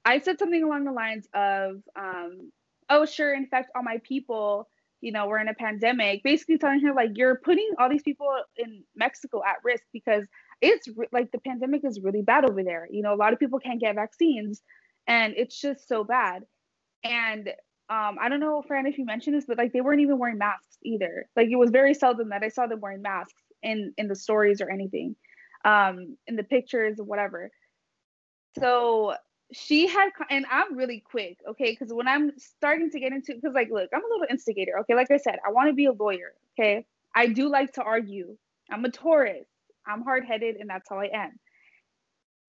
[0.05, 2.51] I said something along the lines of, um,
[2.89, 4.69] oh, sure, in fact, all my people.
[5.01, 6.23] You know, we're in a pandemic.
[6.23, 10.25] Basically telling her, like, you're putting all these people in Mexico at risk because
[10.61, 12.87] it's re- like the pandemic is really bad over there.
[12.89, 14.61] You know, a lot of people can't get vaccines
[15.05, 16.43] and it's just so bad.
[17.03, 17.49] And
[17.89, 20.37] um, I don't know, Fran, if you mentioned this, but like they weren't even wearing
[20.37, 21.27] masks either.
[21.35, 24.61] Like it was very seldom that I saw them wearing masks in in the stories
[24.61, 25.15] or anything
[25.63, 27.51] um, in the pictures or whatever.
[28.59, 29.15] So
[29.51, 31.71] she had, and I'm really quick, okay?
[31.71, 34.95] Because when I'm starting to get into, because like, look, I'm a little instigator, okay?
[34.95, 36.85] Like I said, I want to be a lawyer, okay?
[37.15, 38.37] I do like to argue.
[38.71, 39.47] I'm a Taurus.
[39.85, 41.39] I'm hard headed, and that's how I am.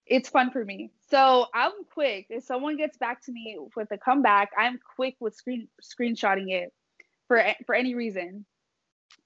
[0.06, 0.90] It's fun for me.
[1.10, 2.26] So I'm quick.
[2.28, 6.72] If someone gets back to me with a comeback, I'm quick with screen screenshotting it
[7.26, 8.44] for for any reason.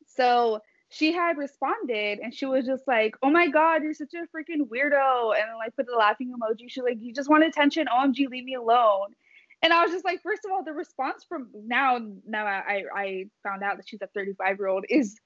[0.06, 4.26] So she had responded and she was just like, Oh my God, you're such a
[4.36, 5.34] freaking weirdo.
[5.38, 6.64] And like put the laughing emoji.
[6.68, 7.86] She's like, You just want attention.
[7.86, 9.14] OMG, leave me alone.
[9.62, 13.24] And I was just like, first of all, the response from now, now I, I
[13.42, 15.18] found out that she's a 35 year old is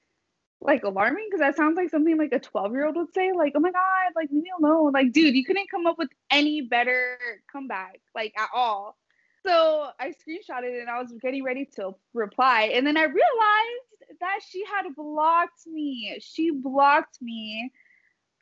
[0.59, 3.53] like alarming because that sounds like something like a 12 year old would say, like,
[3.55, 4.91] oh my God, like leave me alone.
[4.91, 7.17] Like, dude, you couldn't come up with any better
[7.51, 8.97] comeback, like at all.
[9.45, 12.71] So I screenshotted it and I was getting ready to reply.
[12.73, 13.92] And then I realized
[14.23, 16.17] that she had blocked me.
[16.21, 17.71] She blocked me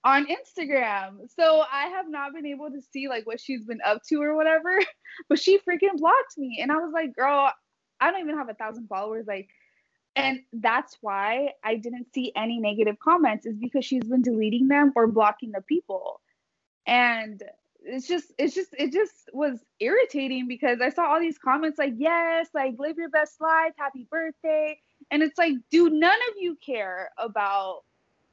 [0.03, 1.29] on Instagram.
[1.35, 4.35] So I have not been able to see like what she's been up to or
[4.35, 4.79] whatever.
[5.27, 6.59] But she freaking blocked me.
[6.61, 7.51] And I was like, girl,
[7.99, 9.25] I don't even have a thousand followers.
[9.27, 9.49] Like,
[10.15, 14.93] and that's why I didn't see any negative comments, is because she's been deleting them
[14.95, 16.21] or blocking the people.
[16.87, 17.43] And
[17.83, 21.93] it's just it's just it just was irritating because I saw all these comments like
[21.97, 26.57] yes like live your best life happy birthday and it's like do none of you
[26.63, 27.81] care about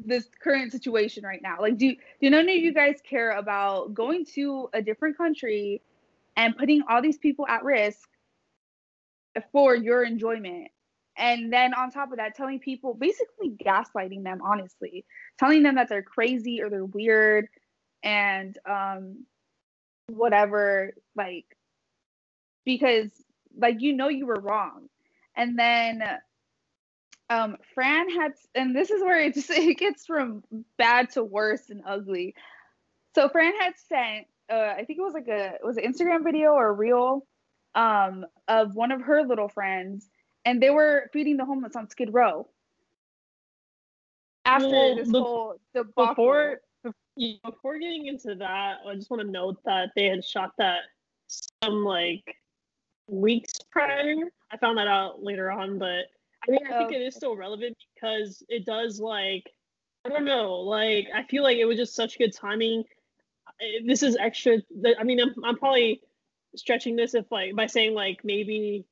[0.05, 1.57] this current situation right now?
[1.61, 5.83] Like do do none of you guys care about going to a different country
[6.37, 8.09] and putting all these people at risk
[9.53, 10.69] for your enjoyment?
[11.17, 15.05] And then on top of that telling people basically gaslighting them honestly.
[15.39, 17.49] Telling them that they're crazy or they're weird
[18.05, 19.25] and um
[20.07, 21.45] whatever like
[22.65, 23.11] because
[23.57, 24.89] like you know you were wrong.
[25.37, 26.03] And then
[27.31, 30.43] um fran had and this is where it just it gets from
[30.77, 32.35] bad to worse and ugly
[33.15, 36.25] so fran had sent uh i think it was like a it was an instagram
[36.25, 37.27] video or a reel
[37.75, 40.09] um of one of her little friends
[40.45, 42.47] and they were feeding the homeless on skid row
[44.49, 46.07] after well, this the, whole debacle.
[46.07, 46.61] before
[47.45, 50.81] before getting into that, I just want to note that they had shot that
[51.27, 52.25] some like
[53.09, 54.15] weeks prior.
[54.51, 56.07] I found that out later on, but
[56.49, 59.45] I mean, I think it is still relevant because it does like
[60.05, 62.85] I don't know, like I feel like it was just such good timing.
[63.85, 64.59] This is extra.
[64.99, 66.01] I mean, I'm I'm probably
[66.57, 68.87] stretching this if like by saying like maybe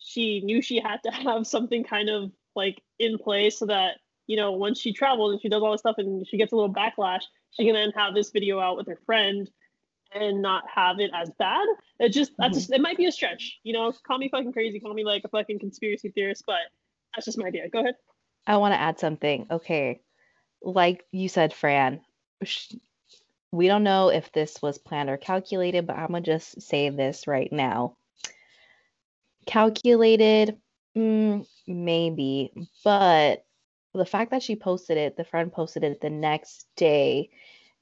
[0.00, 4.36] she knew she had to have something kind of like in place so that you
[4.36, 6.72] know once she travels and she does all this stuff and she gets a little
[6.72, 7.22] backlash
[7.52, 9.48] she can then have this video out with her friend
[10.14, 11.66] and not have it as bad.
[11.98, 12.74] It just that's mm-hmm.
[12.74, 13.92] it might be a stretch, you know.
[14.06, 16.60] Call me fucking crazy, call me like a fucking conspiracy theorist, but
[17.14, 17.68] that's just my idea.
[17.68, 17.94] Go ahead.
[18.46, 19.46] I want to add something.
[19.50, 20.00] Okay,
[20.62, 22.00] like you said, Fran,
[23.52, 27.26] we don't know if this was planned or calculated, but I'm gonna just say this
[27.26, 27.96] right now.
[29.46, 30.58] Calculated,
[30.96, 32.52] mm, maybe,
[32.84, 33.44] but
[33.94, 37.30] the fact that she posted it, the friend posted it the next day,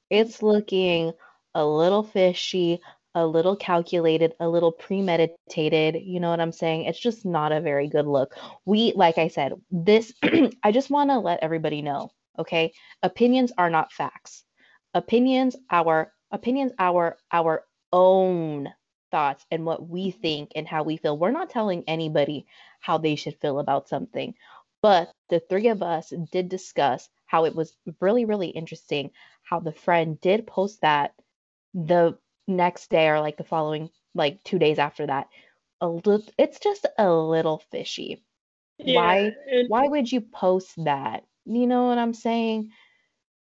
[0.09, 1.13] it's looking
[1.55, 2.81] a little fishy,
[3.13, 6.01] a little calculated, a little premeditated.
[6.03, 6.85] You know what I'm saying?
[6.85, 8.35] It's just not a very good look.
[8.65, 10.13] We, like I said, this,
[10.63, 12.73] I just want to let everybody know, okay?
[13.03, 14.43] Opinions are not facts.
[14.93, 18.69] Opinions, our opinions, our our own
[19.11, 21.17] thoughts and what we think and how we feel.
[21.17, 22.45] We're not telling anybody
[22.79, 24.33] how they should feel about something.
[24.81, 29.11] But the three of us did discuss how it was really, really interesting
[29.43, 31.13] how the friend did post that
[31.73, 32.17] the
[32.47, 35.27] next day or like the following, like two days after that.
[35.79, 38.23] A little, it's just a little fishy.
[38.77, 39.31] Yeah, why?
[39.51, 41.23] And- why would you post that?
[41.45, 42.71] You know what I'm saying?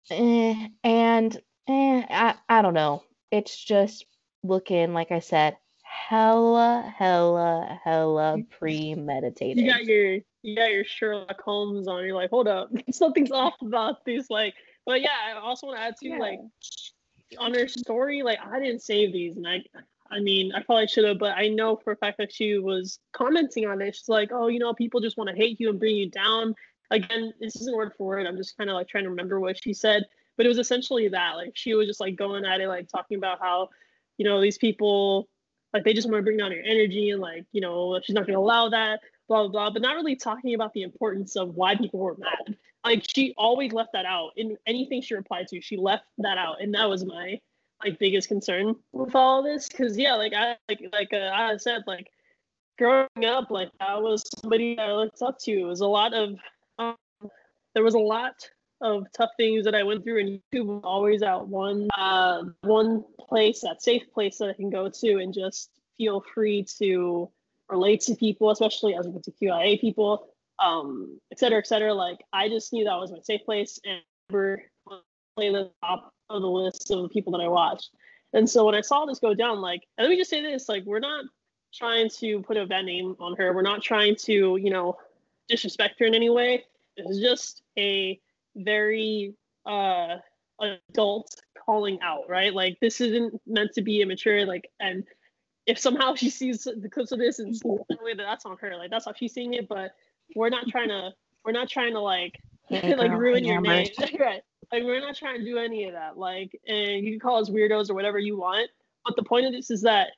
[0.10, 1.36] Eh, and
[1.68, 3.04] eh, I, I don't know.
[3.32, 4.06] It's just
[4.44, 9.64] looking, like I said, hella, hella, hella premeditated.
[9.64, 12.04] You got your you got your Sherlock Holmes on.
[12.04, 14.30] You're like, hold up, something's off about this.
[14.30, 16.18] Like, but yeah, I also want to add to yeah.
[16.18, 16.40] like
[17.38, 18.24] on her story.
[18.24, 19.64] Like, I didn't save these, and I,
[20.10, 23.00] I mean, I probably should have, but I know for a fact that she was
[23.14, 23.96] commenting on it.
[23.96, 26.54] She's like, oh, you know, people just want to hate you and bring you down.
[26.90, 28.28] Again, this isn't word for word.
[28.28, 30.04] I'm just kind of like trying to remember what she said,
[30.36, 31.36] but it was essentially that.
[31.36, 33.70] Like, she was just like going at it, like talking about how,
[34.18, 35.30] you know, these people
[35.74, 38.28] like they just want to bring down your energy and like you know she's not
[38.28, 39.00] going to allow that
[39.32, 42.58] blah, blah, blah, but not really talking about the importance of why people were mad.
[42.84, 45.62] Like she always left that out in anything she replied to.
[45.62, 47.40] She left that out, and that was my
[47.84, 49.70] like biggest concern with all this.
[49.70, 52.10] Because yeah, like I like like uh, I said, like
[52.78, 55.52] growing up, like I was somebody that I looked up to.
[55.52, 56.40] It was a lot of
[56.80, 56.96] um,
[57.74, 58.50] there was a lot
[58.82, 63.04] of tough things that I went through, and YouTube was always at one uh, one
[63.20, 67.30] place, that safe place that I can go to, and just feel free to
[67.70, 70.28] relate to people, especially LGBTQIA people,
[70.62, 71.94] um, et cetera, et cetera.
[71.94, 74.64] Like I just knew that was my safe place and never
[75.36, 77.90] play the top of the list of people that I watched.
[78.34, 80.70] And so when I saw this go down, like, and let me just say this,
[80.70, 81.26] like, we're not
[81.74, 83.54] trying to put a bad name on her.
[83.54, 84.98] We're not trying to, you know,
[85.50, 86.64] disrespect her in any way.
[86.98, 88.20] It's just a
[88.56, 89.34] very
[89.66, 90.18] uh
[90.60, 91.34] adult
[91.66, 92.54] calling out, right?
[92.54, 95.04] Like this isn't meant to be immature, like and
[95.66, 98.76] if somehow she sees the clips of this and the way that that's on her,
[98.78, 99.70] like that's how she's seeing it.
[99.70, 99.92] But
[100.36, 101.12] we're not trying to
[101.46, 102.40] we're not trying to like
[102.70, 103.88] like ruin your name.
[104.20, 104.42] right.
[104.72, 106.18] Like we're not trying to do any of that.
[106.18, 108.70] Like and you can call us weirdos or whatever you want.
[109.06, 110.10] But the point of this is that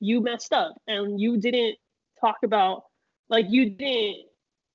[0.00, 1.76] you messed up and you didn't
[2.20, 2.84] talk about
[3.28, 4.26] like you didn't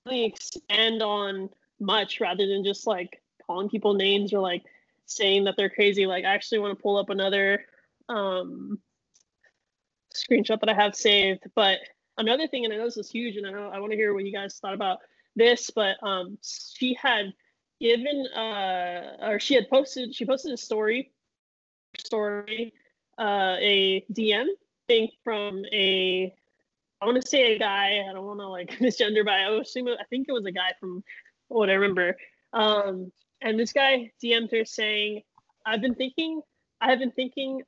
[0.05, 4.63] really expand on much rather than just like calling people names or like
[5.05, 6.05] saying that they're crazy.
[6.05, 7.65] Like I actually want to pull up another
[8.09, 8.79] um
[10.13, 11.43] screenshot that I have saved.
[11.55, 11.79] But
[12.17, 14.13] another thing, and I know this is huge, and I know I want to hear
[14.13, 14.99] what you guys thought about
[15.35, 17.33] this, but um, she had
[17.79, 21.11] given uh, or she had posted, she posted a story,
[21.99, 22.73] story,
[23.17, 24.47] uh, a DM
[24.87, 26.33] thing from a,
[27.01, 28.03] I want to say a guy.
[28.09, 30.73] I don't want to like misgender, but I assume I think it was a guy
[30.79, 31.03] from
[31.47, 32.17] what I remember.
[32.53, 35.21] Um, and this guy DM'd her saying,
[35.65, 36.41] "I've been thinking,
[36.81, 37.61] I have been thinking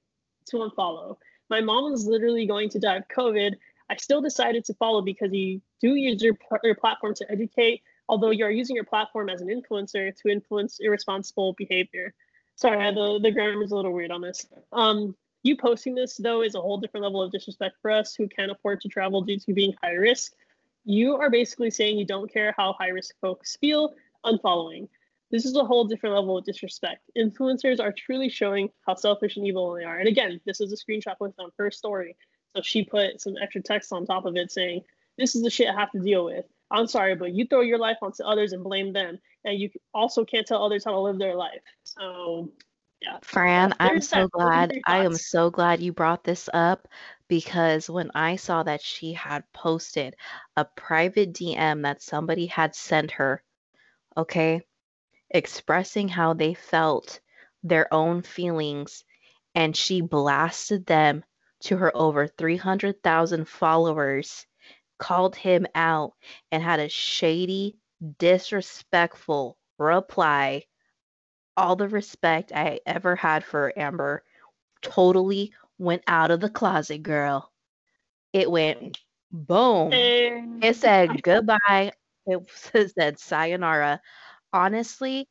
[0.48, 1.18] to unfollow."
[1.50, 3.54] My mom was literally going to die of COVID.
[3.90, 8.30] I still decided to follow because you do use your, your platform to educate, although
[8.30, 12.14] you're using your platform as an influencer to influence irresponsible behavior.
[12.56, 14.46] Sorry, the, the grammar is a little weird on this.
[14.72, 18.28] Um, you posting this, though, is a whole different level of disrespect for us who
[18.28, 20.34] can't afford to travel due to being high risk.
[20.84, 23.94] You are basically saying you don't care how high risk folks feel,
[24.26, 24.90] unfollowing.
[25.32, 27.10] This is a whole different level of disrespect.
[27.18, 29.98] Influencers are truly showing how selfish and evil they are.
[29.98, 32.18] And again, this is a screenshot with on her story.
[32.56, 34.84] So she put some extra text on top of it saying,
[35.18, 36.46] This is the shit I have to deal with.
[36.72, 39.20] I'm sorry, but you throw your life onto others and blame them.
[39.44, 41.62] And you also can't tell others how to live their life.
[41.84, 42.52] So
[43.02, 43.18] yeah.
[43.22, 44.78] Fran, I'm so glad.
[44.86, 46.88] I am so glad you brought this up
[47.30, 50.16] because when I saw that she had posted
[50.58, 53.42] a private DM that somebody had sent her,
[54.18, 54.62] okay,
[55.30, 57.22] expressing how they felt,
[57.64, 59.06] their own feelings,
[59.56, 61.24] and she blasted them
[61.62, 64.46] to her over 300,000 followers,
[64.98, 66.14] called him out,
[66.52, 67.78] and had a shady,
[68.20, 70.66] disrespectful reply.
[71.58, 74.24] All the respect I ever had for Amber
[74.82, 77.52] totally went out of the closet, girl.
[78.34, 79.00] It went
[79.32, 79.92] boom.
[80.62, 81.94] It said goodbye.
[82.26, 82.50] It
[82.98, 84.02] said sayonara
[84.54, 85.28] honestly,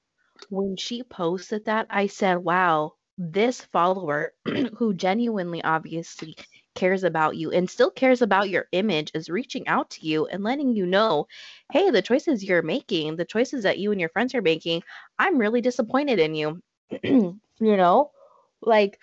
[0.50, 4.32] when she posted that, I said, wow, this follower
[4.76, 6.36] who genuinely obviously
[6.76, 10.44] cares about you and still cares about your image is reaching out to you and
[10.44, 11.26] letting you know,
[11.72, 14.82] hey, the choices you're making, the choices that you and your friends are making,
[15.18, 16.62] I'm really disappointed in you.
[17.02, 18.12] you know,
[18.62, 19.00] like,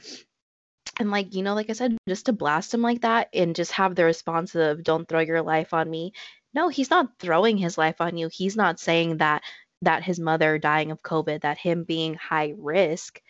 [0.97, 3.73] and like, you know, like I said, just to blast him like that and just
[3.73, 6.13] have the response of, don't throw your life on me.
[6.53, 8.30] No, he's not throwing his life on you.
[8.32, 9.43] He's not saying that
[9.82, 13.22] that his mother dying of COVID, that him being high risk.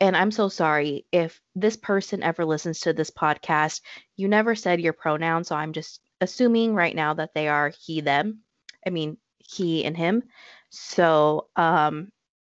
[0.00, 3.80] And I'm so sorry if this person ever listens to this podcast.
[4.16, 8.00] You never said your pronoun, so I'm just assuming right now that they are he,
[8.00, 8.40] them.
[8.86, 10.24] I mean, he and him.
[10.70, 12.10] So, um,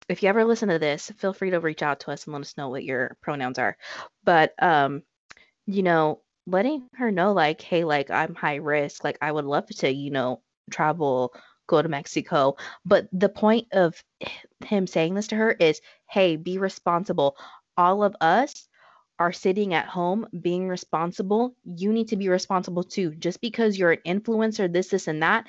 [0.07, 2.41] if you ever listen to this, feel free to reach out to us and let
[2.41, 3.77] us know what your pronouns are.
[4.23, 5.03] But, um,
[5.65, 9.03] you know, letting her know, like, hey, like, I'm high risk.
[9.03, 11.33] Like, I would love to, you know, travel
[11.71, 12.57] go to Mexico.
[12.85, 14.03] But the point of
[14.65, 17.37] him saying this to her is, hey, be responsible.
[17.77, 18.67] All of us
[19.17, 23.13] are sitting at home being responsible, you need to be responsible too.
[23.15, 25.45] Just because you're an influencer, this, this, and that.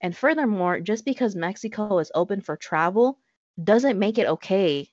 [0.00, 3.18] And furthermore, just because Mexico is open for travel
[3.62, 4.90] doesn't make it okay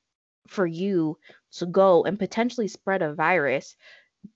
[0.48, 1.18] for you
[1.54, 3.76] to go and potentially spread a virus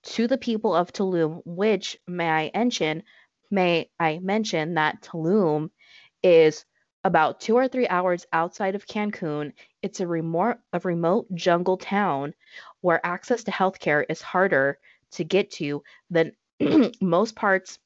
[0.02, 3.04] to the people of Tulum, which may I mention,
[3.52, 5.70] may I mention that Tulum
[6.24, 6.66] is
[7.04, 9.54] about two or three hours outside of Cancun.
[9.82, 12.34] It's a remote a remote jungle town
[12.82, 14.80] where access to healthcare is harder
[15.12, 16.32] to get to than
[17.02, 17.80] most parts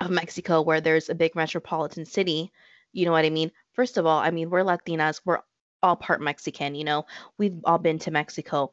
[0.00, 2.52] of Mexico where there's a big metropolitan city.
[2.92, 3.50] You know what I mean?
[3.72, 5.40] First of all, I mean we're Latinas, we're
[5.82, 7.06] all part Mexican, you know.
[7.38, 8.72] We've all been to Mexico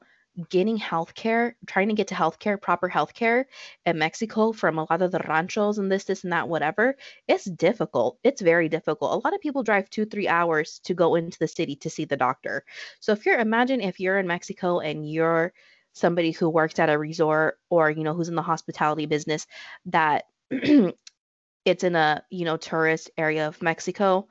[0.50, 3.46] getting healthcare, trying to get to healthcare, proper healthcare
[3.86, 6.96] in Mexico from a lot of the ranchos and this, this, and that, whatever,
[7.28, 8.20] it's difficult.
[8.24, 9.14] It's very difficult.
[9.14, 12.06] A lot of people drive two, three hours to go into the city to see
[12.06, 12.64] the doctor.
[13.00, 15.54] So if you're, imagine if you're in Mexico and you're
[15.94, 19.48] somebody who works at a resort or, you know, who's in the hospitality business
[19.86, 24.28] that it's in a, you know, tourist area of Mexico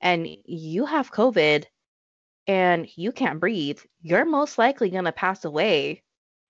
[0.00, 1.64] and you have COVID
[2.46, 6.02] and you can't breathe, you're most likely going to pass away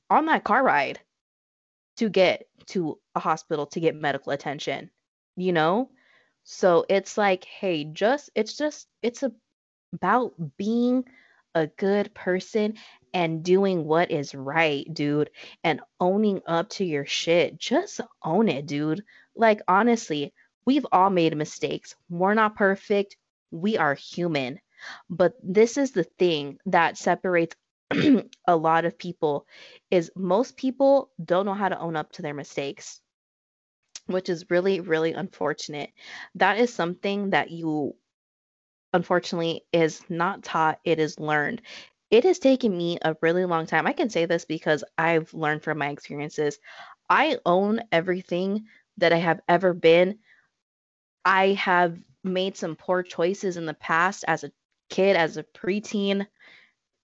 [0.09, 1.01] on that car ride
[1.97, 4.91] to get to a hospital to get medical attention,
[5.37, 5.91] you know?
[6.45, 9.33] So it's like, hey, just, it's just, it's a,
[9.93, 11.05] about being
[11.55, 12.75] a good person
[13.13, 15.31] and doing what is right, dude,
[15.63, 17.59] and owning up to your shit.
[17.59, 19.05] Just own it, dude.
[19.37, 20.33] Like, honestly,
[20.65, 21.95] we've all made mistakes.
[22.09, 23.17] We're not perfect.
[23.51, 24.61] We are human.
[25.11, 27.57] But this is the thing that separates
[28.47, 29.47] a lot of people
[29.91, 33.01] is most people don't know how to own up to their mistakes
[34.07, 35.91] which is really really unfortunate.
[36.35, 37.95] That is something that you
[38.93, 41.63] unfortunately is not taught it is learned.
[42.11, 43.87] It has taken me a really long time.
[43.87, 46.59] I can say this because i've learned from my experiences.
[47.09, 48.67] I own everything
[48.99, 50.19] that i have ever been.
[51.25, 54.53] I have made some poor choices in the past as a
[54.93, 56.27] kid, as a preteen,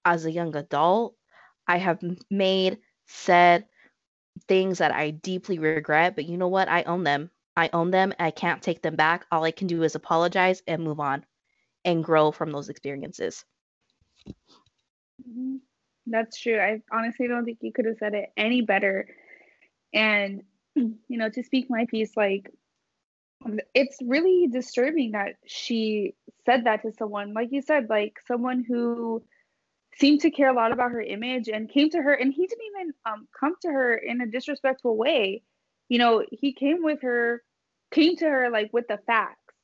[0.05, 1.17] as a young adult,
[1.67, 3.65] I have made, said
[4.47, 6.69] things that I deeply regret, but you know what?
[6.69, 7.31] I own them.
[7.57, 8.13] I own them.
[8.19, 9.27] I can't take them back.
[9.33, 11.25] All I can do is apologize and move on
[11.85, 13.45] and grow from those experiences.
[15.27, 15.57] Mm-hmm.
[16.07, 16.61] That's true.
[16.61, 19.09] I honestly don't think you could have said it any better.
[19.93, 20.43] And,
[20.75, 22.51] you know, to speak my piece, like,
[23.75, 26.15] it's really disturbing that she
[26.45, 27.35] said that to someone.
[27.35, 29.23] Like you said like someone who
[29.97, 32.65] seemed to care a lot about her image and came to her and he didn't
[32.77, 35.43] even um, come to her in a disrespectful way.
[35.89, 37.43] You know he came with her
[37.93, 39.55] came to her like with the facts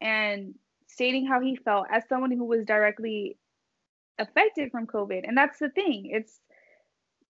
[0.00, 0.54] and
[0.86, 3.36] stating how he felt as someone who was directly
[4.18, 5.26] affected from covid.
[5.26, 6.10] And that's the thing.
[6.12, 6.38] It's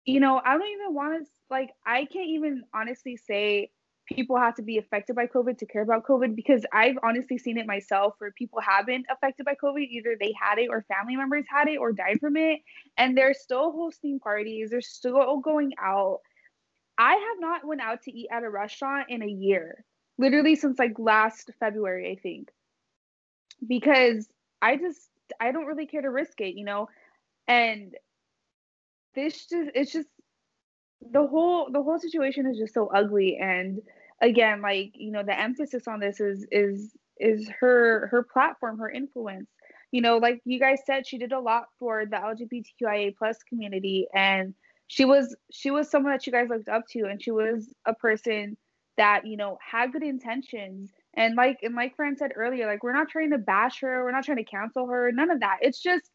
[0.05, 3.71] you know i don't even want to like i can't even honestly say
[4.07, 7.59] people have to be affected by COVID to care about COVID because I've honestly seen
[7.59, 9.87] it myself where people have been affected by COVID.
[9.89, 12.61] Either they had it or family members had it or died from it.
[12.97, 16.21] And they're still hosting parties, they're still going out.
[16.99, 19.85] I have not went out to eat at a restaurant in a year,
[20.19, 22.51] literally since like last February, I think.
[23.67, 24.29] Because
[24.61, 25.09] I just
[25.41, 26.89] I don't really care to risk it, you know?
[27.49, 27.95] And
[29.15, 30.09] this just it's just
[31.11, 33.39] the whole the whole situation is just so ugly.
[33.41, 33.81] And
[34.21, 38.91] again like you know the emphasis on this is is is her her platform her
[38.91, 39.51] influence.
[39.91, 44.07] You know like you guys said she did a lot for the lgbtqia plus community.
[44.15, 44.55] And
[44.87, 47.05] she was she was someone that you guys looked up to.
[47.05, 48.57] And she was a person
[48.97, 50.91] that you know had good intentions.
[51.15, 54.05] And like and like Fran said earlier like we're not trying to bash her.
[54.05, 55.11] We're not trying to cancel her.
[55.13, 55.59] None of that.
[55.61, 56.11] It's just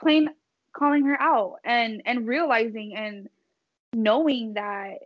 [0.00, 0.28] plain
[0.76, 3.28] calling her out and and realizing and
[3.94, 4.98] knowing that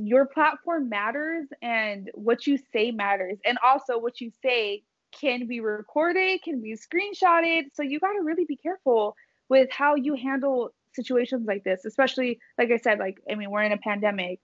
[0.00, 3.38] your platform matters and what you say matters.
[3.44, 7.64] And also what you say can be recorded can be screenshotted.
[7.74, 9.14] So you got to really be careful
[9.48, 13.62] with how you handle situations like this especially like i said like i mean we're
[13.62, 14.40] in a pandemic.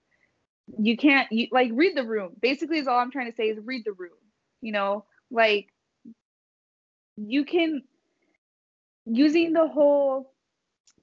[0.79, 2.31] You can't you like read the room.
[2.41, 4.17] Basically is all i'm trying to say is read the room
[4.61, 5.05] you know?
[5.31, 5.67] Like
[7.17, 7.83] you can
[9.05, 10.33] using the whole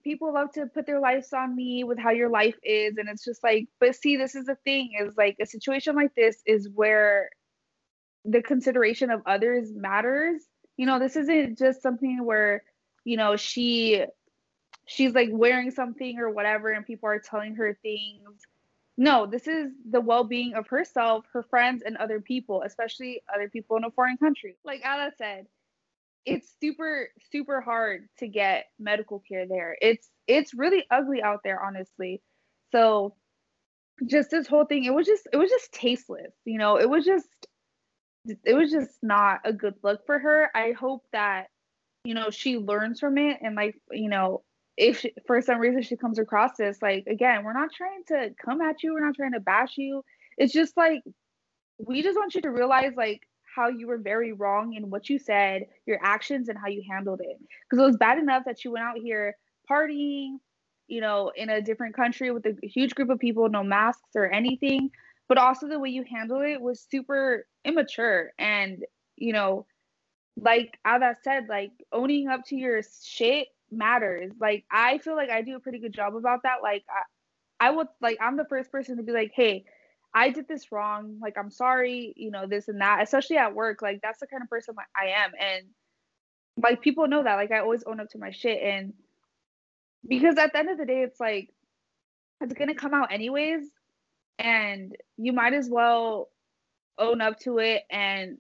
[0.07, 3.25] people love to put their lives on me with how your life is and it's
[3.25, 6.69] just like but see this is the thing is like a situation like this is
[6.73, 7.29] where
[8.27, 10.43] the consideration of others matters.
[10.77, 12.63] You know this isn't just something where
[13.05, 14.05] you know she
[14.87, 18.43] she's like wearing something or whatever and people are telling her things.
[18.97, 23.77] No this is the well-being of herself her friends and other people especially other people
[23.77, 24.57] in a foreign country.
[24.65, 25.47] Like Ala said
[26.27, 29.77] it's super super hard to get medical care there.
[29.81, 32.21] It's it's really ugly out there honestly.
[32.73, 33.15] So
[34.05, 36.33] just this whole thing, it was just it was just tasteless.
[36.45, 37.29] You know, it was just
[38.45, 40.51] it was just not a good look for her.
[40.55, 41.47] I hope that
[42.05, 44.43] you know she learns from it and like you know
[44.77, 48.31] if she, for some reason she comes across this like again we're not trying to
[48.43, 50.05] come at you we're not trying to bash you
[50.39, 51.03] it's just like
[51.79, 53.23] we just want you to realize like
[53.57, 57.21] how you were very wrong in what you said your actions and how you handled
[57.21, 59.35] it because it was bad enough that you went out here
[59.71, 60.37] partying
[60.87, 64.31] you know in a different country with a huge group of people no masks or
[64.31, 64.91] anything
[65.29, 68.85] but also the way you handled it was super immature and
[69.17, 69.67] you know
[70.41, 74.33] like Ada said like owning up to your shit matters.
[74.41, 76.63] Like I feel like I do a pretty good job about that.
[76.63, 79.65] Like I, I would like I'm the first person to be like, hey,
[80.17, 81.19] I did this wrong.
[81.21, 83.03] Like I'm sorry, you know, this and that.
[83.03, 85.67] Especially at work, like that's the kind of person like, I am, and
[86.57, 87.35] like people know that.
[87.35, 88.95] Like I always own up to my shit, and
[90.09, 91.51] because at the end of the day, it's like
[92.41, 93.65] it's gonna come out anyways,
[94.39, 96.31] and you might as well
[96.99, 98.39] own up to it and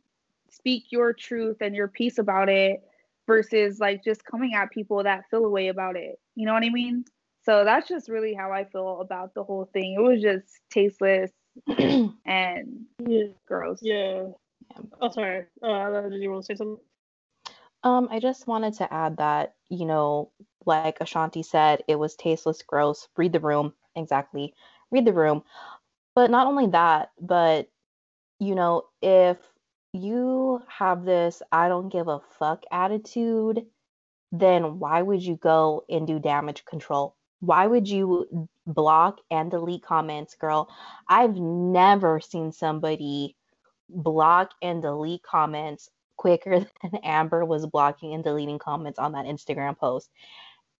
[0.48, 2.80] speak your truth and your piece about it
[3.26, 6.18] versus like just coming at people that feel a way about it.
[6.36, 7.04] You know what I mean?
[7.42, 9.96] So that's just really how I feel about the whole thing.
[9.98, 11.30] It was just tasteless
[12.24, 13.26] and yeah.
[13.46, 13.80] gross.
[13.82, 14.24] Yeah.
[15.00, 15.44] Oh, sorry.
[15.62, 16.78] Uh, did you want to say something?
[17.82, 20.30] Um, I just wanted to add that, you know,
[20.64, 23.08] like Ashanti said, it was tasteless, gross.
[23.16, 23.74] Read the room.
[23.94, 24.54] Exactly.
[24.90, 25.44] Read the room.
[26.14, 27.68] But not only that, but,
[28.40, 29.38] you know, if
[29.92, 33.66] you have this I don't give a fuck attitude,
[34.32, 37.14] then why would you go and do damage control?
[37.40, 40.68] Why would you block and delete comments, girl?
[41.08, 43.36] I've never seen somebody
[43.88, 49.78] block and delete comments quicker than Amber was blocking and deleting comments on that Instagram
[49.78, 50.10] post.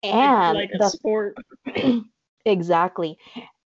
[0.02, 1.36] And like, the sport.
[2.44, 3.18] exactly.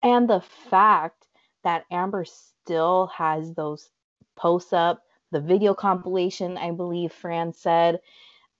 [0.03, 1.27] And the fact
[1.63, 3.89] that Amber still has those
[4.35, 7.99] posts up the video compilation, I believe Fran said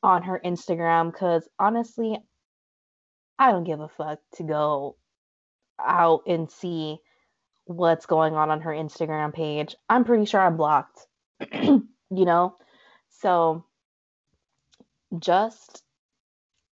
[0.03, 1.11] on her Instagram.
[1.11, 2.17] Because honestly,
[3.39, 4.97] I don't give a fuck to go
[5.79, 6.99] out and see
[7.63, 9.75] what's going on on her Instagram page.
[9.89, 11.07] I'm pretty sure I'm blocked,
[11.53, 12.57] you know?
[13.21, 13.63] So
[15.17, 15.83] just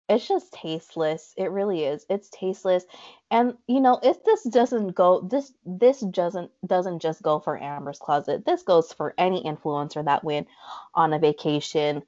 [0.09, 1.33] it's just tasteless.
[1.37, 2.05] It really is.
[2.11, 2.85] It's tasteless.
[3.31, 7.99] And you know if this doesn't go this this doesn't doesn't just go for amber's
[7.99, 8.45] closet.
[8.47, 10.49] This goes for any influencer that went
[10.95, 12.03] on a vacation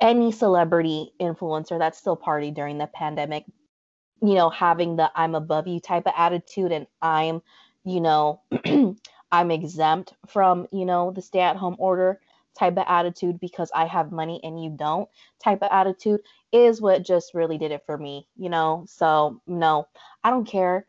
[0.00, 3.44] any celebrity influencer that still party during the pandemic
[4.22, 7.42] you know having the i'm above you type of attitude and i'm
[7.84, 8.40] you know
[9.32, 12.20] i'm exempt from you know the stay at home order
[12.56, 15.08] type of attitude because I have money and you don't
[15.42, 16.20] type of attitude
[16.52, 18.84] is what just really did it for me, you know?
[18.88, 19.86] So, no,
[20.24, 20.86] I don't care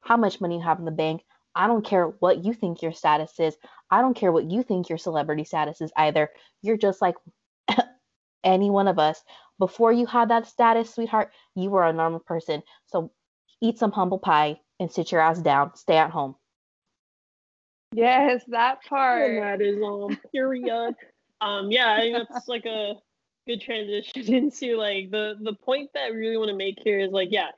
[0.00, 1.24] how much money you have in the bank.
[1.54, 3.56] I don't care what you think your status is.
[3.90, 6.30] I don't care what you think your celebrity status is either.
[6.62, 7.16] You're just like
[8.48, 9.22] any one of us.
[9.58, 12.62] Before you had that status, sweetheart, you were a normal person.
[12.86, 13.12] So
[13.60, 15.74] eat some humble pie and sit your ass down.
[15.76, 16.36] Stay at home.
[17.92, 19.30] Yes, that part.
[19.30, 20.94] And that is um period.
[21.40, 22.94] um yeah, I think that's like a
[23.46, 27.10] good transition into like the the point that I really want to make here is
[27.10, 27.50] like yeah,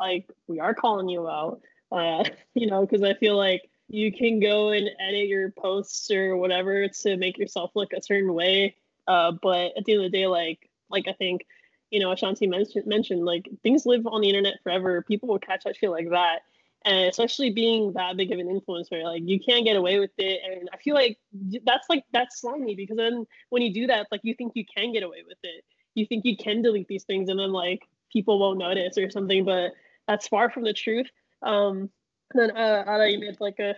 [0.00, 1.60] like we are calling you out.
[1.92, 2.24] Uh,
[2.54, 6.88] you know, because I feel like you can go and edit your posts or whatever
[6.88, 8.76] to make yourself look a certain way.
[9.06, 11.46] Uh, but at the end of the day, like like I think,
[11.90, 15.02] you know, Ashanti mentioned mentioned like things live on the internet forever.
[15.02, 16.40] People will catch that shit like that.
[16.86, 20.40] And especially being that big of an influencer like you can't get away with it.
[20.44, 21.18] And i feel like
[21.64, 24.92] that's like that's slimy because then when you do that like you think you can
[24.92, 25.64] get away with it.
[25.94, 27.82] You think you can delete these things and then like
[28.12, 29.72] people won't notice or something but
[30.06, 31.08] that's far from the truth.
[31.42, 31.90] Um
[32.34, 33.76] then uh Ada, you made like a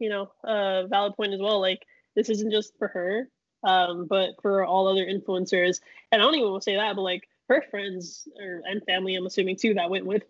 [0.00, 1.60] you know a valid point as well.
[1.60, 1.82] Like
[2.16, 3.28] this isn't just for her
[3.64, 5.80] um but for all other influencers
[6.12, 9.14] and i don't even want to say that but like her friends or and family
[9.14, 10.22] i'm assuming too that went with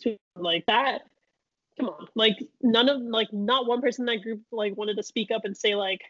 [0.00, 1.02] to like that
[1.78, 5.02] come on like none of like not one person in that group like wanted to
[5.02, 6.02] speak up and say like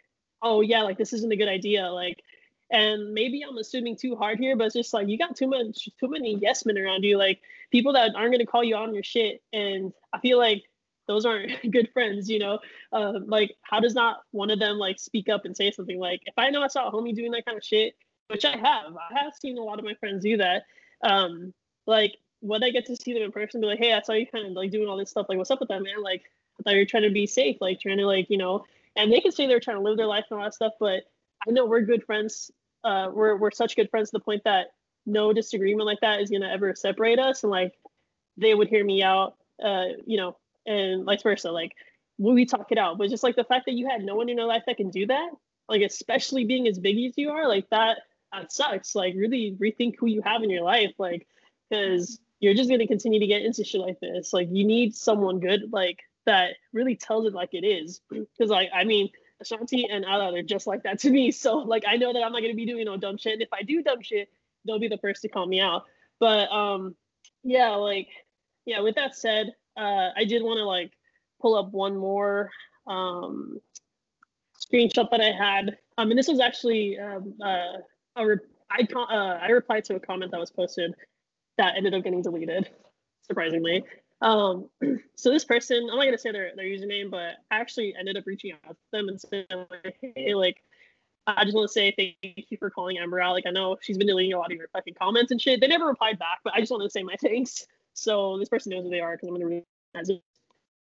[0.43, 2.23] oh yeah like this isn't a good idea like
[2.71, 5.89] and maybe i'm assuming too hard here but it's just like you got too much
[5.99, 7.41] too many yes men around you like
[7.71, 10.65] people that aren't to call you on your shit and i feel like
[11.07, 12.59] those aren't good friends you know
[12.93, 16.21] uh, like how does not one of them like speak up and say something like
[16.27, 17.95] if i know i saw a homie doing that kind of shit
[18.29, 20.65] which i have i have seen a lot of my friends do that
[21.03, 21.53] um
[21.87, 24.27] like when I get to see them in person, be like, hey, I saw you
[24.27, 25.27] kind of like doing all this stuff.
[25.29, 26.03] Like, what's up with that, man?
[26.03, 26.23] Like,
[26.59, 29.13] I thought you were trying to be safe, like trying to like, you know, and
[29.13, 31.05] they can say they're trying to live their life and all that stuff, but
[31.47, 32.51] I know we're good friends.
[32.85, 34.69] Uh, we're we're such good friends to the point that
[35.07, 37.43] no disagreement like that is gonna ever separate us.
[37.43, 37.75] And like,
[38.37, 40.37] they would hear me out uh, you know,
[40.67, 41.51] and vice versa.
[41.51, 41.73] Like
[42.19, 44.37] we talk it out, but just like the fact that you had no one in
[44.37, 45.31] your life that can do that,
[45.69, 47.99] like especially being as big as you are, like that
[48.33, 48.95] that sucks.
[48.95, 51.27] Like really rethink who you have in your life, like
[51.69, 54.33] because you're just gonna continue to get into shit like this.
[54.33, 58.01] Like you need someone good, like that really tells it like it is.
[58.11, 59.11] Because like I mean,
[59.41, 61.31] Ashanti and Ala are just like that to me.
[61.33, 63.35] So like I know that I'm not gonna be doing no dumb shit.
[63.35, 64.29] And if I do dumb shit,
[64.67, 65.85] they'll be the first to call me out.
[66.19, 66.95] But um,
[67.43, 68.09] yeah, like
[68.65, 68.81] yeah.
[68.81, 70.93] With that said, uh, I did want to like
[71.41, 72.51] pull up one more
[72.87, 73.61] um
[74.61, 75.79] screenshot that I had.
[75.99, 77.79] Um, and this was actually um, uh,
[78.17, 78.37] a re-
[78.71, 80.95] I, uh, I replied to a comment that was posted
[81.59, 82.69] that ended up getting deleted,
[83.23, 83.85] surprisingly.
[84.23, 84.69] Um,
[85.17, 88.27] so this person, I'm not gonna say their, their username, but I actually ended up
[88.27, 90.63] reaching out to them and saying like, hey, like,
[91.27, 93.33] I just want to say thank you for calling Amber out.
[93.33, 95.61] Like, I know she's been deleting a lot of your fucking comments and shit.
[95.61, 97.67] They never replied back, but I just wanted to say my thanks.
[97.97, 100.11] So this person knows who they are because I'm gonna read as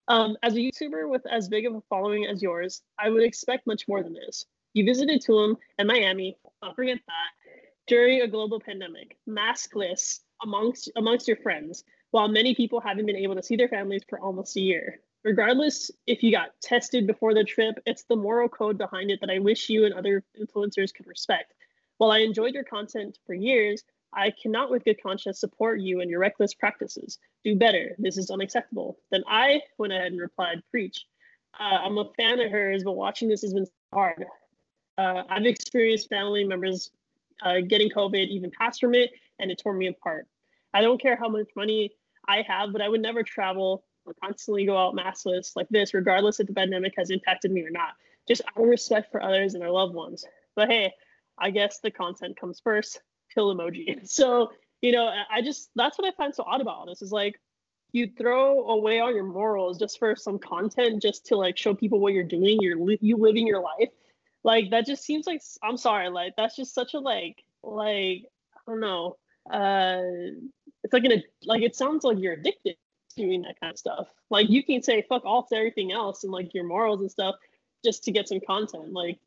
[0.08, 3.66] um, as a YouTuber with as big of a following as yours, I would expect
[3.66, 4.44] much more than this.
[4.74, 7.50] You visited Tulum and Miami, don't forget that,
[7.86, 13.36] during a global pandemic, maskless amongst amongst your friends, while many people haven't been able
[13.36, 15.00] to see their families for almost a year.
[15.22, 19.30] Regardless if you got tested before the trip, it's the moral code behind it that
[19.30, 21.54] I wish you and other influencers could respect.
[21.98, 23.84] While I enjoyed your content for years,
[24.14, 27.18] I cannot with good conscience support you and your reckless practices.
[27.44, 27.94] Do better.
[27.98, 28.98] This is unacceptable.
[29.10, 31.06] Then I went ahead and replied, Preach.
[31.58, 34.24] Uh, I'm a fan of hers, but watching this has been hard.
[34.98, 36.90] Uh, I've experienced family members
[37.42, 40.26] uh, getting COVID, even passed from it, and it tore me apart.
[40.72, 41.92] I don't care how much money
[42.28, 46.40] I have, but I would never travel or constantly go out maskless like this, regardless
[46.40, 47.94] if the pandemic has impacted me or not.
[48.26, 50.24] Just out of respect for others and their loved ones.
[50.54, 50.92] But hey,
[51.38, 53.00] I guess the content comes first.
[53.34, 54.06] Kill emoji.
[54.08, 57.12] So you know, I just that's what I find so odd about all this is
[57.12, 57.40] like
[57.92, 62.00] you throw away all your morals just for some content, just to like show people
[62.00, 62.58] what you're doing.
[62.60, 63.90] You're li- you living your life.
[64.42, 68.24] Like that just seems like I'm sorry, like that's just such a like like
[68.56, 69.16] I don't know.
[69.50, 70.02] Uh
[70.82, 72.76] it's like an like it sounds like you're addicted
[73.10, 74.08] to doing that kind of stuff.
[74.30, 77.36] Like you can say fuck off to everything else and like your morals and stuff
[77.84, 78.92] just to get some content.
[78.92, 79.18] Like,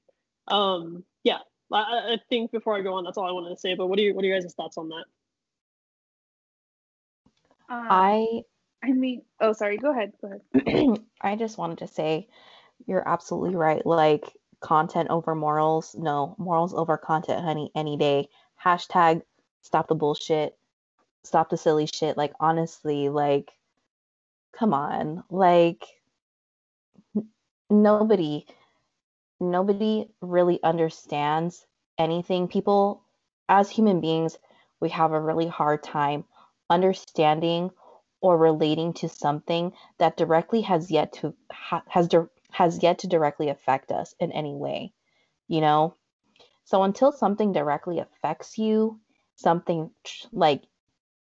[0.47, 1.39] um, yeah.
[1.71, 3.75] I, I think before I go on, that's all I wanted to say.
[3.75, 5.05] But what are you what are your guys' thoughts on that?
[7.69, 8.41] Um, I
[8.83, 9.77] I mean, oh, sorry.
[9.77, 10.13] Go ahead.
[10.21, 10.99] Go ahead.
[11.21, 12.27] I just wanted to say
[12.85, 13.85] you're absolutely right.
[13.85, 15.95] Like content over morals.
[15.97, 18.29] No, morals over content, honey, any day.
[18.63, 19.21] Hashtag
[19.61, 20.57] stop the bullshit.
[21.23, 22.15] Stop the silly shit.
[22.17, 23.51] Like honestly, like
[24.53, 25.23] come on.
[25.29, 25.85] Like
[27.15, 27.27] n-
[27.69, 28.45] nobody
[29.39, 31.65] nobody really understands
[31.97, 32.47] anything.
[32.47, 33.03] People
[33.49, 34.37] as human beings,
[34.79, 36.25] we have a really hard time
[36.69, 37.71] understanding
[38.21, 43.07] or relating to something that directly has yet to ha- has di- has yet to
[43.07, 44.91] directly affect us in any way
[45.47, 45.95] you know
[46.65, 48.99] so until something directly affects you
[49.35, 49.91] something
[50.31, 50.63] like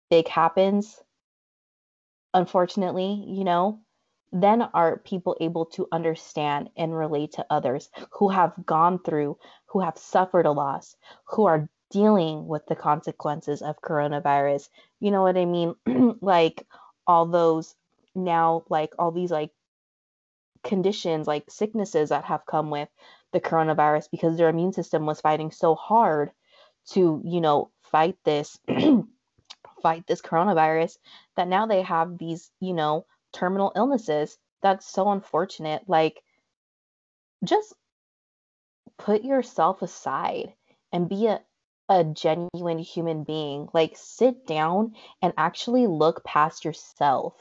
[0.09, 1.01] big happens
[2.33, 3.79] unfortunately you know
[4.31, 9.79] then are people able to understand and relate to others who have gone through who
[9.79, 14.69] have suffered a loss who are dealing with the consequences of coronavirus.
[14.99, 15.75] You know what i mean?
[16.21, 16.67] Like
[17.07, 17.75] all those
[18.13, 19.51] now like all these like
[20.63, 22.89] conditions like sicknesses that have come with
[23.31, 26.31] the coronavirus because their immune system was fighting so hard
[26.91, 28.59] to you know fight this
[29.81, 30.97] fight this coronavirus
[31.35, 35.83] that now they have these you know terminal illnesses that's so unfortunate.
[35.87, 36.21] Like
[37.43, 37.73] just
[38.97, 40.53] put yourself aside
[40.91, 41.41] and be a,
[41.89, 43.69] a genuine human being.
[43.73, 47.35] Like sit down and actually look past yourself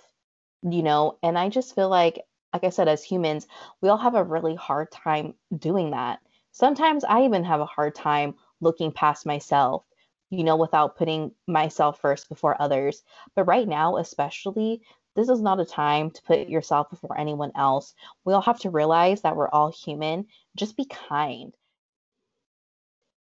[0.62, 1.18] you know?
[1.22, 2.20] And i just feel like
[2.52, 3.46] like i said as humans
[3.80, 6.20] we all have a really hard time doing that.
[6.52, 9.84] Sometimes i even have a hard time looking past myself
[10.30, 13.02] you know without putting myself first before others.
[13.36, 14.82] But right now especially
[15.18, 17.92] this is not a time to put yourself before anyone else.
[18.24, 20.26] We all have to realize that we're all human.
[20.56, 21.52] Just be kind.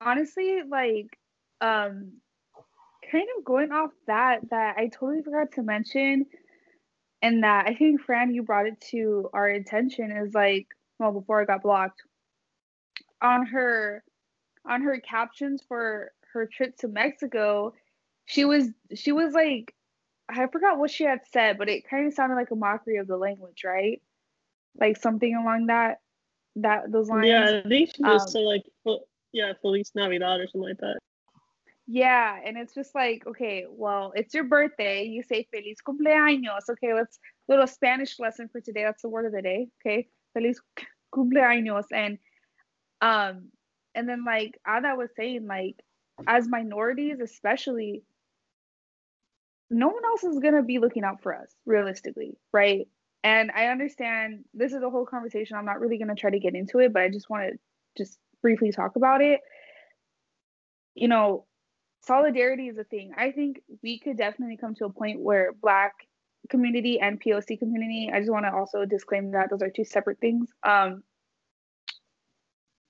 [0.02, 1.18] Honestly like
[1.62, 2.14] um
[3.12, 6.26] kind of going off that that i totally forgot to mention
[7.22, 10.68] and that i think fran you brought it to our attention is like
[11.00, 12.02] well before i got blocked
[13.22, 14.04] on her
[14.66, 17.74] on her captions for her trip to mexico
[18.26, 19.74] she was she was like
[20.30, 23.08] i forgot what she had said but it kind of sounded like a mockery of
[23.08, 24.02] the language right
[24.80, 26.00] like something along that
[26.56, 30.40] that those lines Yeah, I think she just Um, say like, fel- yeah, Feliz Navidad
[30.40, 31.00] or something like that.
[31.88, 35.04] Yeah, and it's just like, okay, well, it's your birthday.
[35.04, 36.70] You say feliz cumpleaños.
[36.70, 37.20] Okay, let's
[37.50, 38.84] little Spanish lesson for today.
[38.84, 39.68] That's the word of the day.
[39.82, 40.62] Okay, feliz
[41.14, 41.86] cumpleaños.
[41.92, 42.20] And
[43.02, 43.50] um,
[43.96, 45.76] and then like Ada was saying, like
[46.26, 48.04] as minorities, especially,
[49.74, 52.88] no one else is gonna be looking out for us, realistically, right?
[53.24, 55.58] And I understand this is a whole conversation.
[55.58, 57.60] I'm not really gonna try to get into it, but I just want to
[57.98, 59.40] just briefly talk about it.
[60.96, 61.46] You know,
[62.02, 63.14] solidarity is a thing.
[63.18, 65.94] I think we could definitely come to a point where Black
[66.50, 68.12] community and POC community.
[68.14, 70.50] I just want to also disclaim that those are two separate things.
[70.64, 71.04] Um,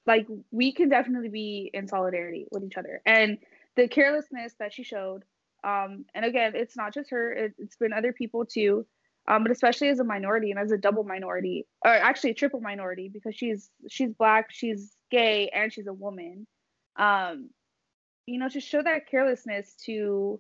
[0.06, 3.38] like we can definitely be in solidarity with each other, and
[3.76, 5.24] the carelessness that she showed.
[5.64, 8.86] Um, and again, it's not just her; it, has been other people too.
[9.26, 12.60] Um, but especially as a minority and as a double minority, or actually a triple
[12.60, 16.46] minority, because she's she's black, she's gay, and she's a woman.
[16.98, 17.50] Um,
[18.26, 20.40] you know to show that carelessness to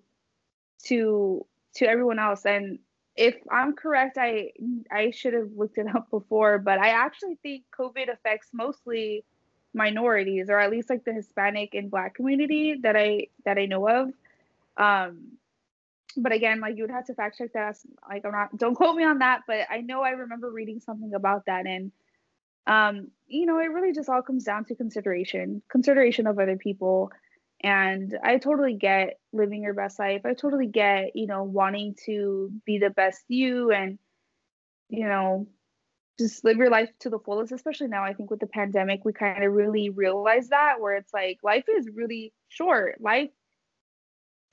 [0.86, 1.46] to
[1.76, 2.80] to everyone else and
[3.16, 4.52] if i'm correct i
[4.92, 9.24] i should have looked it up before but i actually think covid affects mostly
[9.74, 13.88] minorities or at least like the hispanic and black community that i that i know
[13.88, 14.10] of
[14.78, 15.38] um
[16.18, 17.78] but again like you would have to fact check that
[18.10, 21.14] like i'm not don't quote me on that but i know i remember reading something
[21.14, 21.92] about that and
[22.68, 27.12] um you know it really just all comes down to consideration consideration of other people
[27.64, 30.22] and I totally get living your best life.
[30.26, 33.98] I totally get, you know, wanting to be the best you and,
[34.90, 35.48] you know,
[36.20, 38.04] just live your life to the fullest, especially now.
[38.04, 41.64] I think with the pandemic, we kind of really realize that where it's like life
[41.70, 43.00] is really short.
[43.00, 43.32] Life,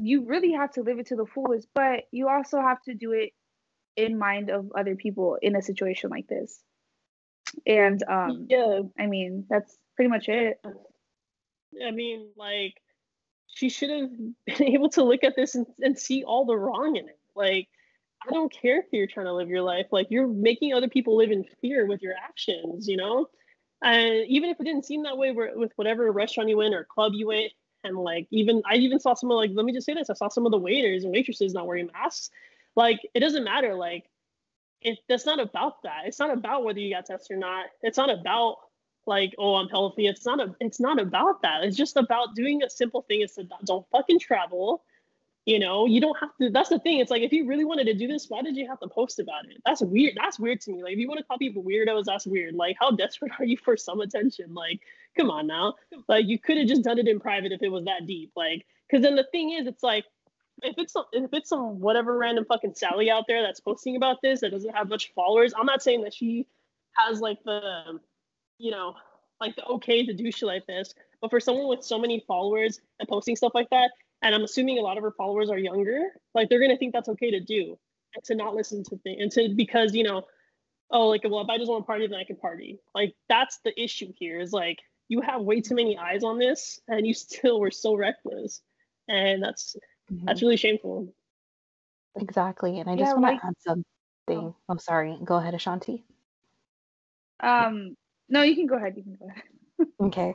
[0.03, 3.13] you really have to live it to the fullest, but you also have to do
[3.13, 3.33] it
[3.97, 6.61] in mind of other people in a situation like this.
[7.67, 10.61] And um yeah, I mean, that's pretty much it.
[11.85, 12.81] I mean, like
[13.53, 14.11] she should have
[14.59, 17.19] been able to look at this and, and see all the wrong in it.
[17.35, 17.69] Like,
[18.27, 19.87] I don't care if you're trying to live your life.
[19.91, 23.29] Like, you're making other people live in fear with your actions, you know?
[23.83, 27.13] And even if it didn't seem that way with whatever restaurant you went or club
[27.15, 27.53] you went,
[27.85, 30.15] and like even I even saw some of like let me just say this I
[30.15, 32.31] saw some of the waiters and waitresses not wearing masks.
[32.77, 33.75] Like it doesn't matter.
[33.75, 34.09] Like
[34.83, 36.03] it that's not about that.
[36.07, 37.67] It's not about whether you got tested or not.
[37.83, 38.59] It's not about
[39.07, 42.63] like oh i'm healthy it's not a it's not about that it's just about doing
[42.63, 44.85] a simple thing it's about don't fucking travel
[45.47, 47.85] you know you don't have to that's the thing it's like if you really wanted
[47.85, 50.61] to do this why did you have to post about it that's weird that's weird
[50.61, 53.33] to me like if you want to call people weirdos that's weird like how desperate
[53.39, 54.81] are you for some attention like
[55.19, 55.75] come on now
[56.09, 58.65] like you could have just done it in private if it was that deep like
[58.89, 60.05] because then the thing is it's like
[60.63, 64.19] if it's some if it's some whatever random fucking Sally out there that's posting about
[64.23, 66.47] this that doesn't have much followers, I'm not saying that she
[66.95, 67.99] has like the
[68.59, 68.95] you know,
[69.41, 70.95] like the okay to do shit like this.
[71.21, 73.91] But for someone with so many followers and posting stuff like that,
[74.23, 76.01] and I'm assuming a lot of her followers are younger,
[76.35, 77.79] like they're gonna think that's okay to do
[78.15, 80.23] and to not listen to things and to because you know,
[80.91, 82.81] oh like well if I just want to party then I can party.
[82.95, 84.79] Like that's the issue here is like
[85.11, 88.63] you have way too many eyes on this and you still were so reckless,
[89.09, 89.77] and that's
[90.11, 90.25] mm-hmm.
[90.25, 91.13] that's really shameful.
[92.17, 93.85] Exactly, and I just want like, to add something.
[94.31, 94.57] Oh.
[94.69, 95.19] I'm sorry.
[95.25, 96.05] Go ahead, Ashanti.
[97.41, 97.97] Um,
[98.29, 98.95] no, you can go ahead.
[98.97, 99.89] You can go ahead.
[100.01, 100.35] okay.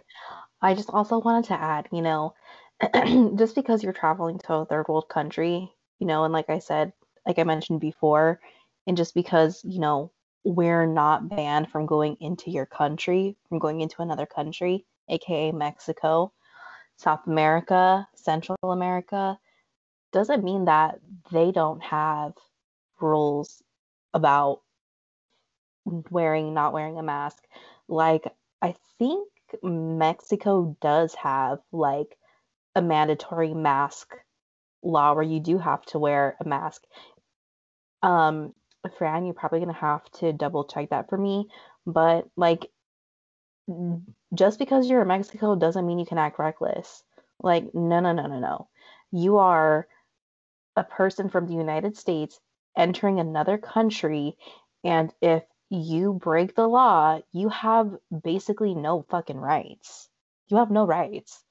[0.62, 2.34] I just also wanted to add, you know,
[3.38, 6.92] just because you're traveling to a third world country, you know, and like I said,
[7.26, 8.42] like I mentioned before,
[8.88, 10.12] and just because, you know,
[10.46, 16.32] we're not banned from going into your country, from going into another country, aka Mexico,
[16.96, 19.38] South America, Central America,
[20.14, 21.00] doesn't mean that
[21.32, 22.34] they don't have
[23.02, 23.62] rules
[24.14, 24.62] about
[25.84, 27.43] wearing not wearing a mask
[27.88, 28.26] like,
[28.62, 29.30] I think
[29.62, 32.18] Mexico does have like
[32.76, 34.16] a mandatory mask
[34.82, 36.84] law where you do have to wear a mask.
[38.02, 38.54] Um,
[38.90, 41.50] Fran, you're probably gonna have to double check that for me,
[41.86, 42.72] but like,
[44.34, 47.04] just because you're in Mexico doesn't mean you can act reckless.
[47.42, 48.70] Like, no, no, no, no, no.
[49.12, 49.88] You are
[50.76, 52.40] a person from the United States
[52.78, 54.38] entering another country,
[54.84, 60.10] and if you break the law, you have basically no fucking rights.
[60.50, 61.45] You have no rights.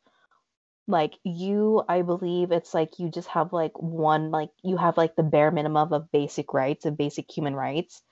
[0.87, 5.16] Like you, I believe it's like you just have like one, like you have like
[5.16, 8.03] the bare minimum of basic rights of basic human rights,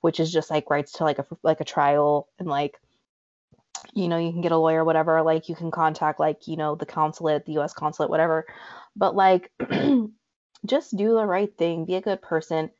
[0.00, 2.80] which is just like rights to like a like a trial and like
[3.94, 6.74] you know you can get a lawyer whatever like you can contact like you know
[6.74, 8.44] the consulate the us consulate whatever
[8.96, 9.52] but like
[10.66, 12.70] just do the right thing be a good person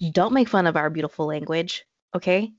[0.00, 2.52] don't make fun of our beautiful language, okay?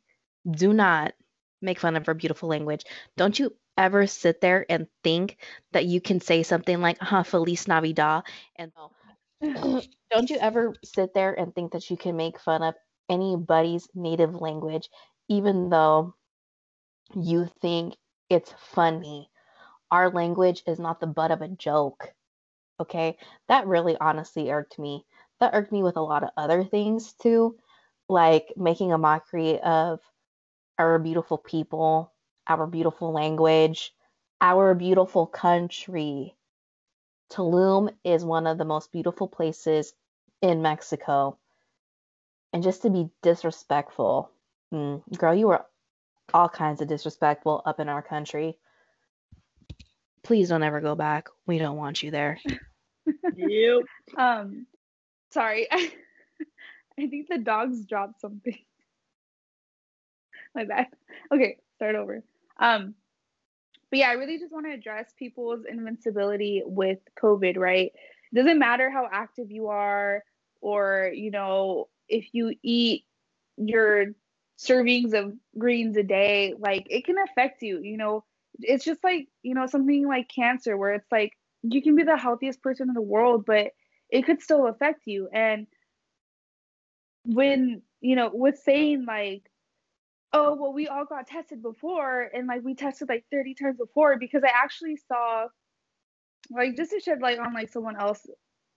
[0.49, 1.13] Do not
[1.61, 2.83] make fun of our beautiful language.
[3.17, 5.37] Don't you ever sit there and think
[5.73, 8.23] that you can say something like huh feliz navidad
[8.57, 8.91] and oh
[10.11, 12.75] don't you ever sit there and think that you can make fun of
[13.09, 14.89] anybody's native language
[15.29, 16.13] even though
[17.15, 17.95] you think
[18.29, 19.29] it's funny?
[19.91, 22.13] Our language is not the butt of a joke
[22.81, 23.17] okay?
[23.49, 25.05] That really honestly irked me.
[25.39, 27.57] That irked me with a lot of other things too
[28.09, 29.99] like making a mockery of
[30.79, 32.13] our beautiful people
[32.49, 33.93] our beautiful language,
[34.41, 36.35] our beautiful country.
[37.31, 39.93] Tulum is one of the most beautiful places
[40.41, 41.37] in Mexico.
[42.51, 44.31] And just to be disrespectful,
[44.73, 45.63] mm, girl, you were
[46.33, 48.57] all kinds of disrespectful up in our country.
[50.23, 51.29] Please don't ever go back.
[51.45, 52.39] We don't want you there.
[53.35, 53.83] yep.
[54.17, 54.65] Um,
[55.31, 55.67] sorry.
[55.71, 58.57] I think the dogs dropped something.
[60.55, 60.87] My bad.
[61.31, 62.23] Okay, start over.
[62.59, 62.95] Um,
[63.89, 67.91] but yeah, I really just want to address people's invincibility with COVID, right?
[68.31, 70.23] It doesn't matter how active you are
[70.61, 73.05] or, you know, if you eat
[73.57, 74.07] your
[74.59, 78.23] servings of greens a day, like it can affect you, you know.
[78.59, 81.33] It's just like, you know, something like cancer where it's like
[81.63, 83.71] you can be the healthiest person in the world, but
[84.09, 85.29] it could still affect you.
[85.33, 85.67] And
[87.25, 89.48] when, you know, with saying like
[90.33, 94.17] oh well we all got tested before and like we tested like 30 times before
[94.17, 95.47] because i actually saw
[96.51, 98.25] like just to shed light on like someone else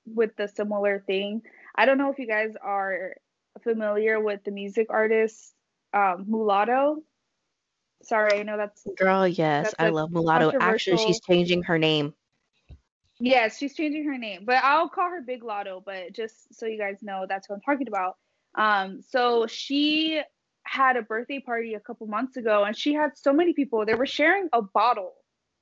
[0.06, 1.42] with the similar thing.
[1.74, 3.14] I don't know if you guys are
[3.62, 5.54] familiar with the music artist
[5.94, 7.02] um, mulatto.
[8.02, 10.52] Sorry i know that's girl yes that's i love mulatto.
[10.58, 12.14] Actually she's changing her name.
[13.20, 16.78] Yes she's changing her name but i'll call her big Latto but just so you
[16.78, 18.16] guys know that's what i'm talking about.
[18.56, 20.20] Um so she
[20.64, 23.84] had a birthday party a couple months ago and she had so many people.
[23.84, 25.14] They were sharing a bottle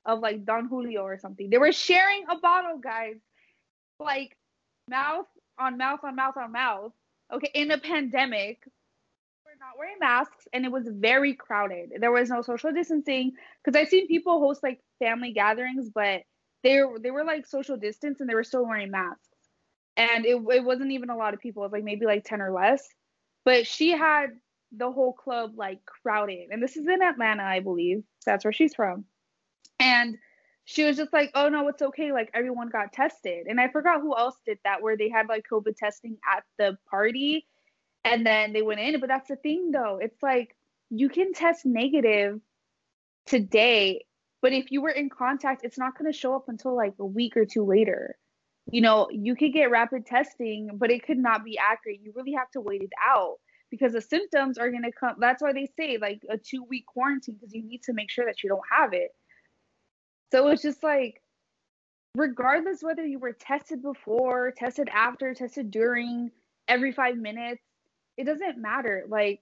[0.05, 1.51] of like Don Julio or something.
[1.51, 3.17] They were sharing a bottle, guys.
[3.99, 4.37] Like
[4.89, 5.27] mouth
[5.59, 6.93] on mouth on mouth on mouth.
[7.33, 8.63] Okay, in a pandemic,
[9.45, 11.93] we're not wearing masks and it was very crowded.
[12.01, 13.33] There was no social distancing
[13.63, 16.23] because I've seen people host like family gatherings, but
[16.63, 19.29] they they were like social distance and they were still wearing masks.
[19.97, 21.63] And it, it wasn't even a lot of people.
[21.63, 22.89] It was like maybe like 10 or less.
[23.45, 24.31] But she had
[24.73, 26.49] the whole club like crowded.
[26.51, 28.03] And this is in Atlanta, I believe.
[28.25, 29.05] That's where she's from.
[29.79, 30.17] And
[30.65, 32.13] she was just like, oh no, it's okay.
[32.13, 33.47] Like everyone got tested.
[33.49, 36.77] And I forgot who else did that, where they had like COVID testing at the
[36.89, 37.47] party
[38.05, 39.01] and then they went in.
[39.01, 39.99] But that's the thing though.
[40.01, 40.55] It's like
[40.91, 42.41] you can test negative
[43.27, 44.05] today,
[44.43, 47.07] but if you were in contact, it's not going to show up until like a
[47.07, 48.17] week or two later.
[48.71, 52.01] You know, you could get rapid testing, but it could not be accurate.
[52.03, 53.39] You really have to wait it out
[53.71, 55.17] because the symptoms are going to come.
[55.19, 58.27] That's why they say like a two week quarantine because you need to make sure
[58.27, 59.15] that you don't have it.
[60.33, 61.23] So it's just like,
[62.15, 66.31] regardless whether you were tested before, tested after, tested during,
[66.69, 67.63] every five minutes,
[68.17, 69.05] it doesn't matter.
[69.09, 69.41] Like,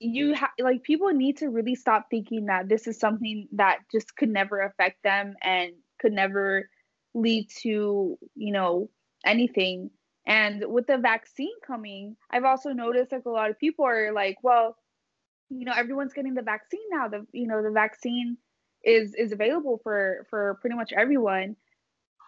[0.00, 4.14] you have like people need to really stop thinking that this is something that just
[4.16, 6.68] could never affect them and could never
[7.14, 8.88] lead to you know
[9.26, 9.90] anything
[10.28, 14.36] and with the vaccine coming, I've also noticed like a lot of people are like,
[14.42, 14.76] well,
[15.48, 17.08] you know, everyone's getting the vaccine now.
[17.08, 18.36] The you know, the vaccine
[18.84, 21.56] is is available for for pretty much everyone.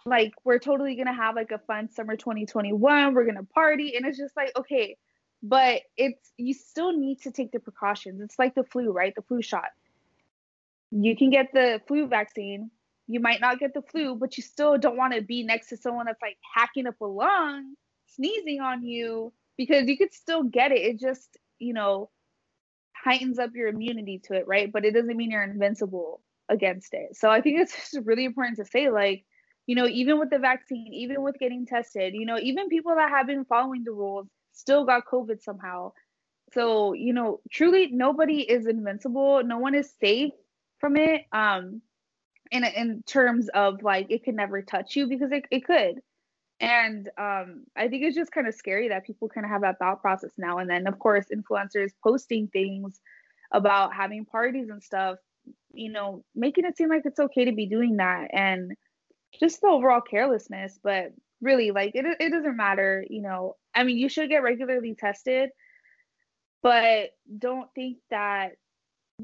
[0.06, 3.12] Like we're totally gonna have like a fun summer 2021.
[3.12, 4.96] We're gonna party, and it's just like okay,
[5.42, 8.22] but it's you still need to take the precautions.
[8.22, 9.14] It's like the flu, right?
[9.14, 9.68] The flu shot.
[10.90, 12.70] You can get the flu vaccine.
[13.06, 15.76] You might not get the flu, but you still don't want to be next to
[15.76, 17.74] someone that's like hacking up a lung
[18.14, 20.80] sneezing on you because you could still get it.
[20.80, 22.10] It just, you know,
[22.94, 24.70] heightens up your immunity to it, right?
[24.72, 27.16] But it doesn't mean you're invincible against it.
[27.16, 29.24] So I think it's just really important to say, like,
[29.66, 33.10] you know, even with the vaccine, even with getting tested, you know, even people that
[33.10, 35.92] have been following the rules still got COVID somehow.
[36.52, 39.42] So, you know, truly nobody is invincible.
[39.44, 40.32] No one is safe
[40.80, 41.22] from it.
[41.32, 41.82] Um,
[42.50, 46.00] in in terms of like it could never touch you because it, it could
[46.60, 49.78] and um, I think it's just kind of scary that people kind of have that
[49.78, 50.58] thought process now.
[50.58, 53.00] And then, of course, influencers posting things
[53.50, 55.18] about having parties and stuff,
[55.72, 58.72] you know, making it seem like it's okay to be doing that and
[59.38, 60.78] just the overall carelessness.
[60.82, 63.56] But really, like, it, it doesn't matter, you know.
[63.74, 65.50] I mean, you should get regularly tested,
[66.62, 68.52] but don't think that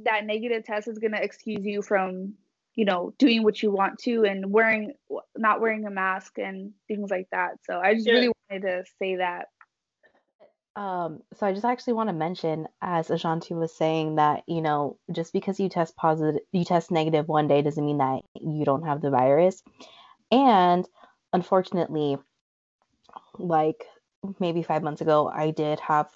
[0.04, 2.34] that negative test is going to excuse you from
[2.76, 4.92] you know doing what you want to and wearing
[5.36, 8.12] not wearing a mask and things like that so i just yeah.
[8.12, 9.46] really wanted to say that
[10.76, 14.98] Um, so I just actually want to mention, as Ashanti was saying, that you know,
[15.10, 18.84] just because you test positive, you test negative one day doesn't mean that you don't
[18.84, 19.62] have the virus.
[20.30, 20.86] And
[21.32, 22.18] unfortunately,
[23.38, 23.86] like
[24.38, 26.08] maybe five months ago, I did have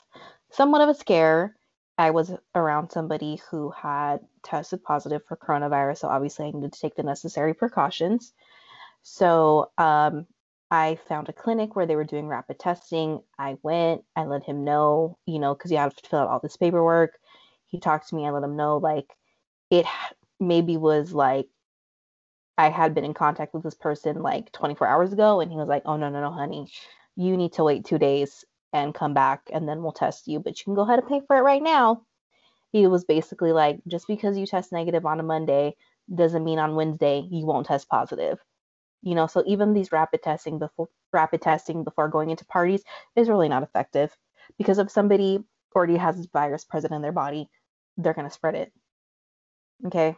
[0.50, 1.56] somewhat of a scare.
[2.00, 6.80] I was around somebody who had tested positive for coronavirus, so obviously I needed to
[6.80, 8.32] take the necessary precautions.
[9.02, 10.26] So um,
[10.70, 13.20] I found a clinic where they were doing rapid testing.
[13.38, 16.40] I went, I let him know, you know, because you have to fill out all
[16.40, 17.18] this paperwork.
[17.66, 19.14] He talked to me, I let him know, like,
[19.68, 19.84] it
[20.40, 21.48] maybe was like
[22.56, 25.68] I had been in contact with this person like 24 hours ago, and he was
[25.68, 26.72] like, oh, no, no, no, honey,
[27.14, 30.58] you need to wait two days and come back, and then we'll test you, but
[30.58, 32.02] you can go ahead and pay for it right now.
[32.72, 35.74] He was basically like, just because you test negative on a Monday
[36.14, 38.38] doesn't mean on Wednesday you won't test positive.
[39.02, 42.82] You know so even these rapid testing before rapid testing before going into parties
[43.16, 44.14] is really not effective.
[44.58, 45.42] Because if somebody
[45.74, 47.48] already has this virus present in their body
[47.96, 48.72] they're to spread it.
[49.86, 50.16] Okay?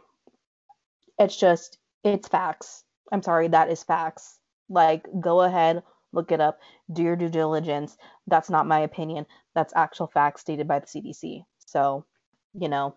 [1.19, 2.83] It's just it's facts.
[3.11, 4.39] I'm sorry that is facts.
[4.69, 5.83] Like go ahead
[6.13, 6.59] look it up
[6.91, 7.97] do your due diligence
[8.27, 12.05] that's not my opinion that's actual facts stated by the cdc so
[12.53, 12.95] you know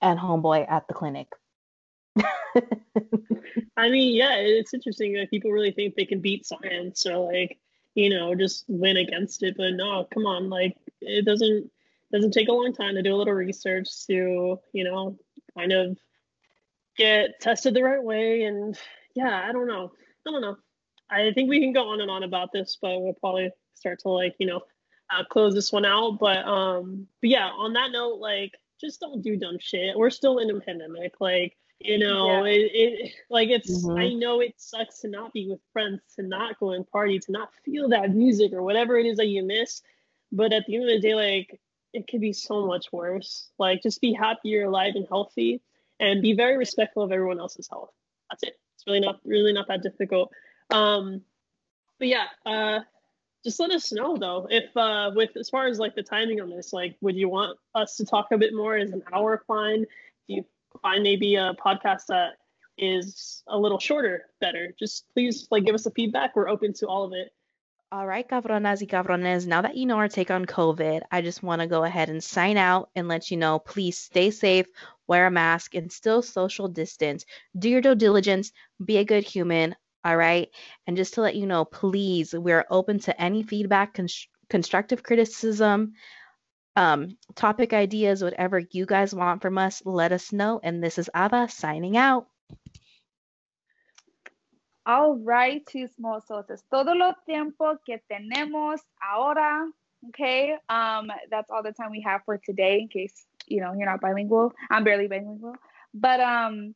[0.00, 1.28] and homeboy at the clinic
[3.76, 7.58] I mean, yeah, it's interesting that people really think they can beat science or like,
[7.94, 9.56] you know, just win against it.
[9.56, 11.70] But no, come on, like it doesn't
[12.12, 15.18] doesn't take a long time to do a little research to, you know,
[15.56, 15.98] kind of
[16.96, 18.44] get tested the right way.
[18.44, 18.78] And
[19.14, 19.92] yeah, I don't know.
[20.26, 20.56] I don't know.
[21.10, 24.08] I think we can go on and on about this, but we'll probably start to
[24.08, 24.62] like, you know,
[25.12, 26.18] uh, close this one out.
[26.18, 29.96] But um, but yeah, on that note, like just don't do dumb shit.
[29.96, 31.14] We're still in a pandemic.
[31.20, 32.52] Like you know, yeah.
[32.52, 33.84] it, it like it's.
[33.84, 33.98] Mm-hmm.
[33.98, 37.32] I know it sucks to not be with friends, to not go and party, to
[37.32, 39.82] not feel that music or whatever it is that you miss.
[40.32, 41.60] But at the end of the day, like
[41.92, 43.48] it could be so much worse.
[43.58, 45.62] Like just be happy you're alive and healthy,
[46.00, 47.90] and be very respectful of everyone else's health.
[48.30, 48.54] That's it.
[48.74, 50.32] It's really not really not that difficult.
[50.70, 51.22] Um,
[51.98, 52.80] but yeah, uh,
[53.44, 56.50] just let us know though if uh, with as far as like the timing on
[56.50, 58.76] this, like would you want us to talk a bit more?
[58.76, 59.82] Is an hour fine?
[60.26, 60.44] Do you
[60.82, 62.34] find maybe a podcast that
[62.78, 66.34] is a little shorter better, just please like give us a feedback.
[66.34, 67.30] We're open to all of it.
[67.92, 69.46] All right, cabronas y cabrones.
[69.46, 72.22] Now that you know our take on COVID, I just want to go ahead and
[72.22, 74.66] sign out and let you know please stay safe,
[75.06, 77.24] wear a mask, and still social distance.
[77.56, 78.50] Do your due diligence,
[78.84, 79.76] be a good human.
[80.04, 80.50] All right.
[80.86, 83.98] And just to let you know, please, we're open to any feedback,
[84.50, 85.94] constructive criticism,
[86.76, 90.60] um, topic ideas, whatever you guys want from us, let us know.
[90.62, 92.26] And this is Ava signing out.
[94.86, 96.62] All right, chismosos.
[96.70, 99.66] Todo lo tiempo que tenemos ahora.
[100.08, 100.56] Okay.
[100.68, 104.02] Um, that's all the time we have for today in case you know you're not
[104.02, 104.52] bilingual.
[104.70, 105.54] I'm barely bilingual.
[105.94, 106.74] But um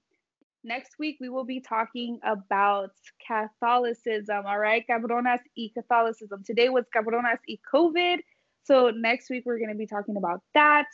[0.65, 2.91] next week we will be talking about
[3.27, 4.45] Catholicism.
[4.47, 6.43] All right, cabronas y Catholicism.
[6.45, 8.19] Today was cabronas y COVID.
[8.65, 10.87] So next week we're going to be talking about that.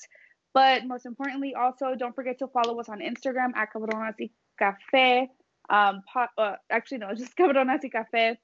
[0.52, 5.26] But most importantly, also don't forget to follow us on Instagram at Cabronas y Café.
[5.68, 8.36] Um, po- uh, actually, no, just Cabronas y Café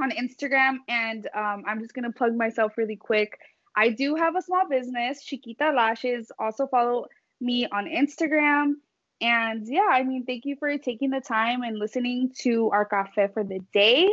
[0.00, 0.76] on Instagram.
[0.88, 3.36] And um, I'm just going to plug myself really quick.
[3.76, 6.30] I do have a small business, Chiquita Lashes.
[6.38, 7.06] Also follow
[7.40, 8.74] me on Instagram.
[9.20, 13.28] And yeah, I mean, thank you for taking the time and listening to our cafe
[13.32, 14.08] for the day.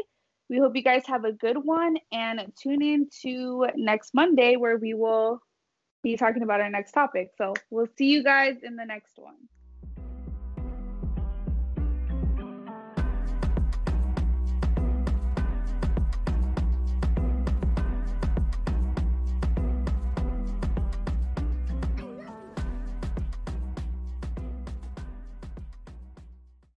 [0.50, 4.78] We hope you guys have a good one and tune in to next Monday where
[4.78, 5.42] we will
[6.04, 7.32] be talking about our next topic.
[7.38, 9.36] So we'll see you guys in the next one.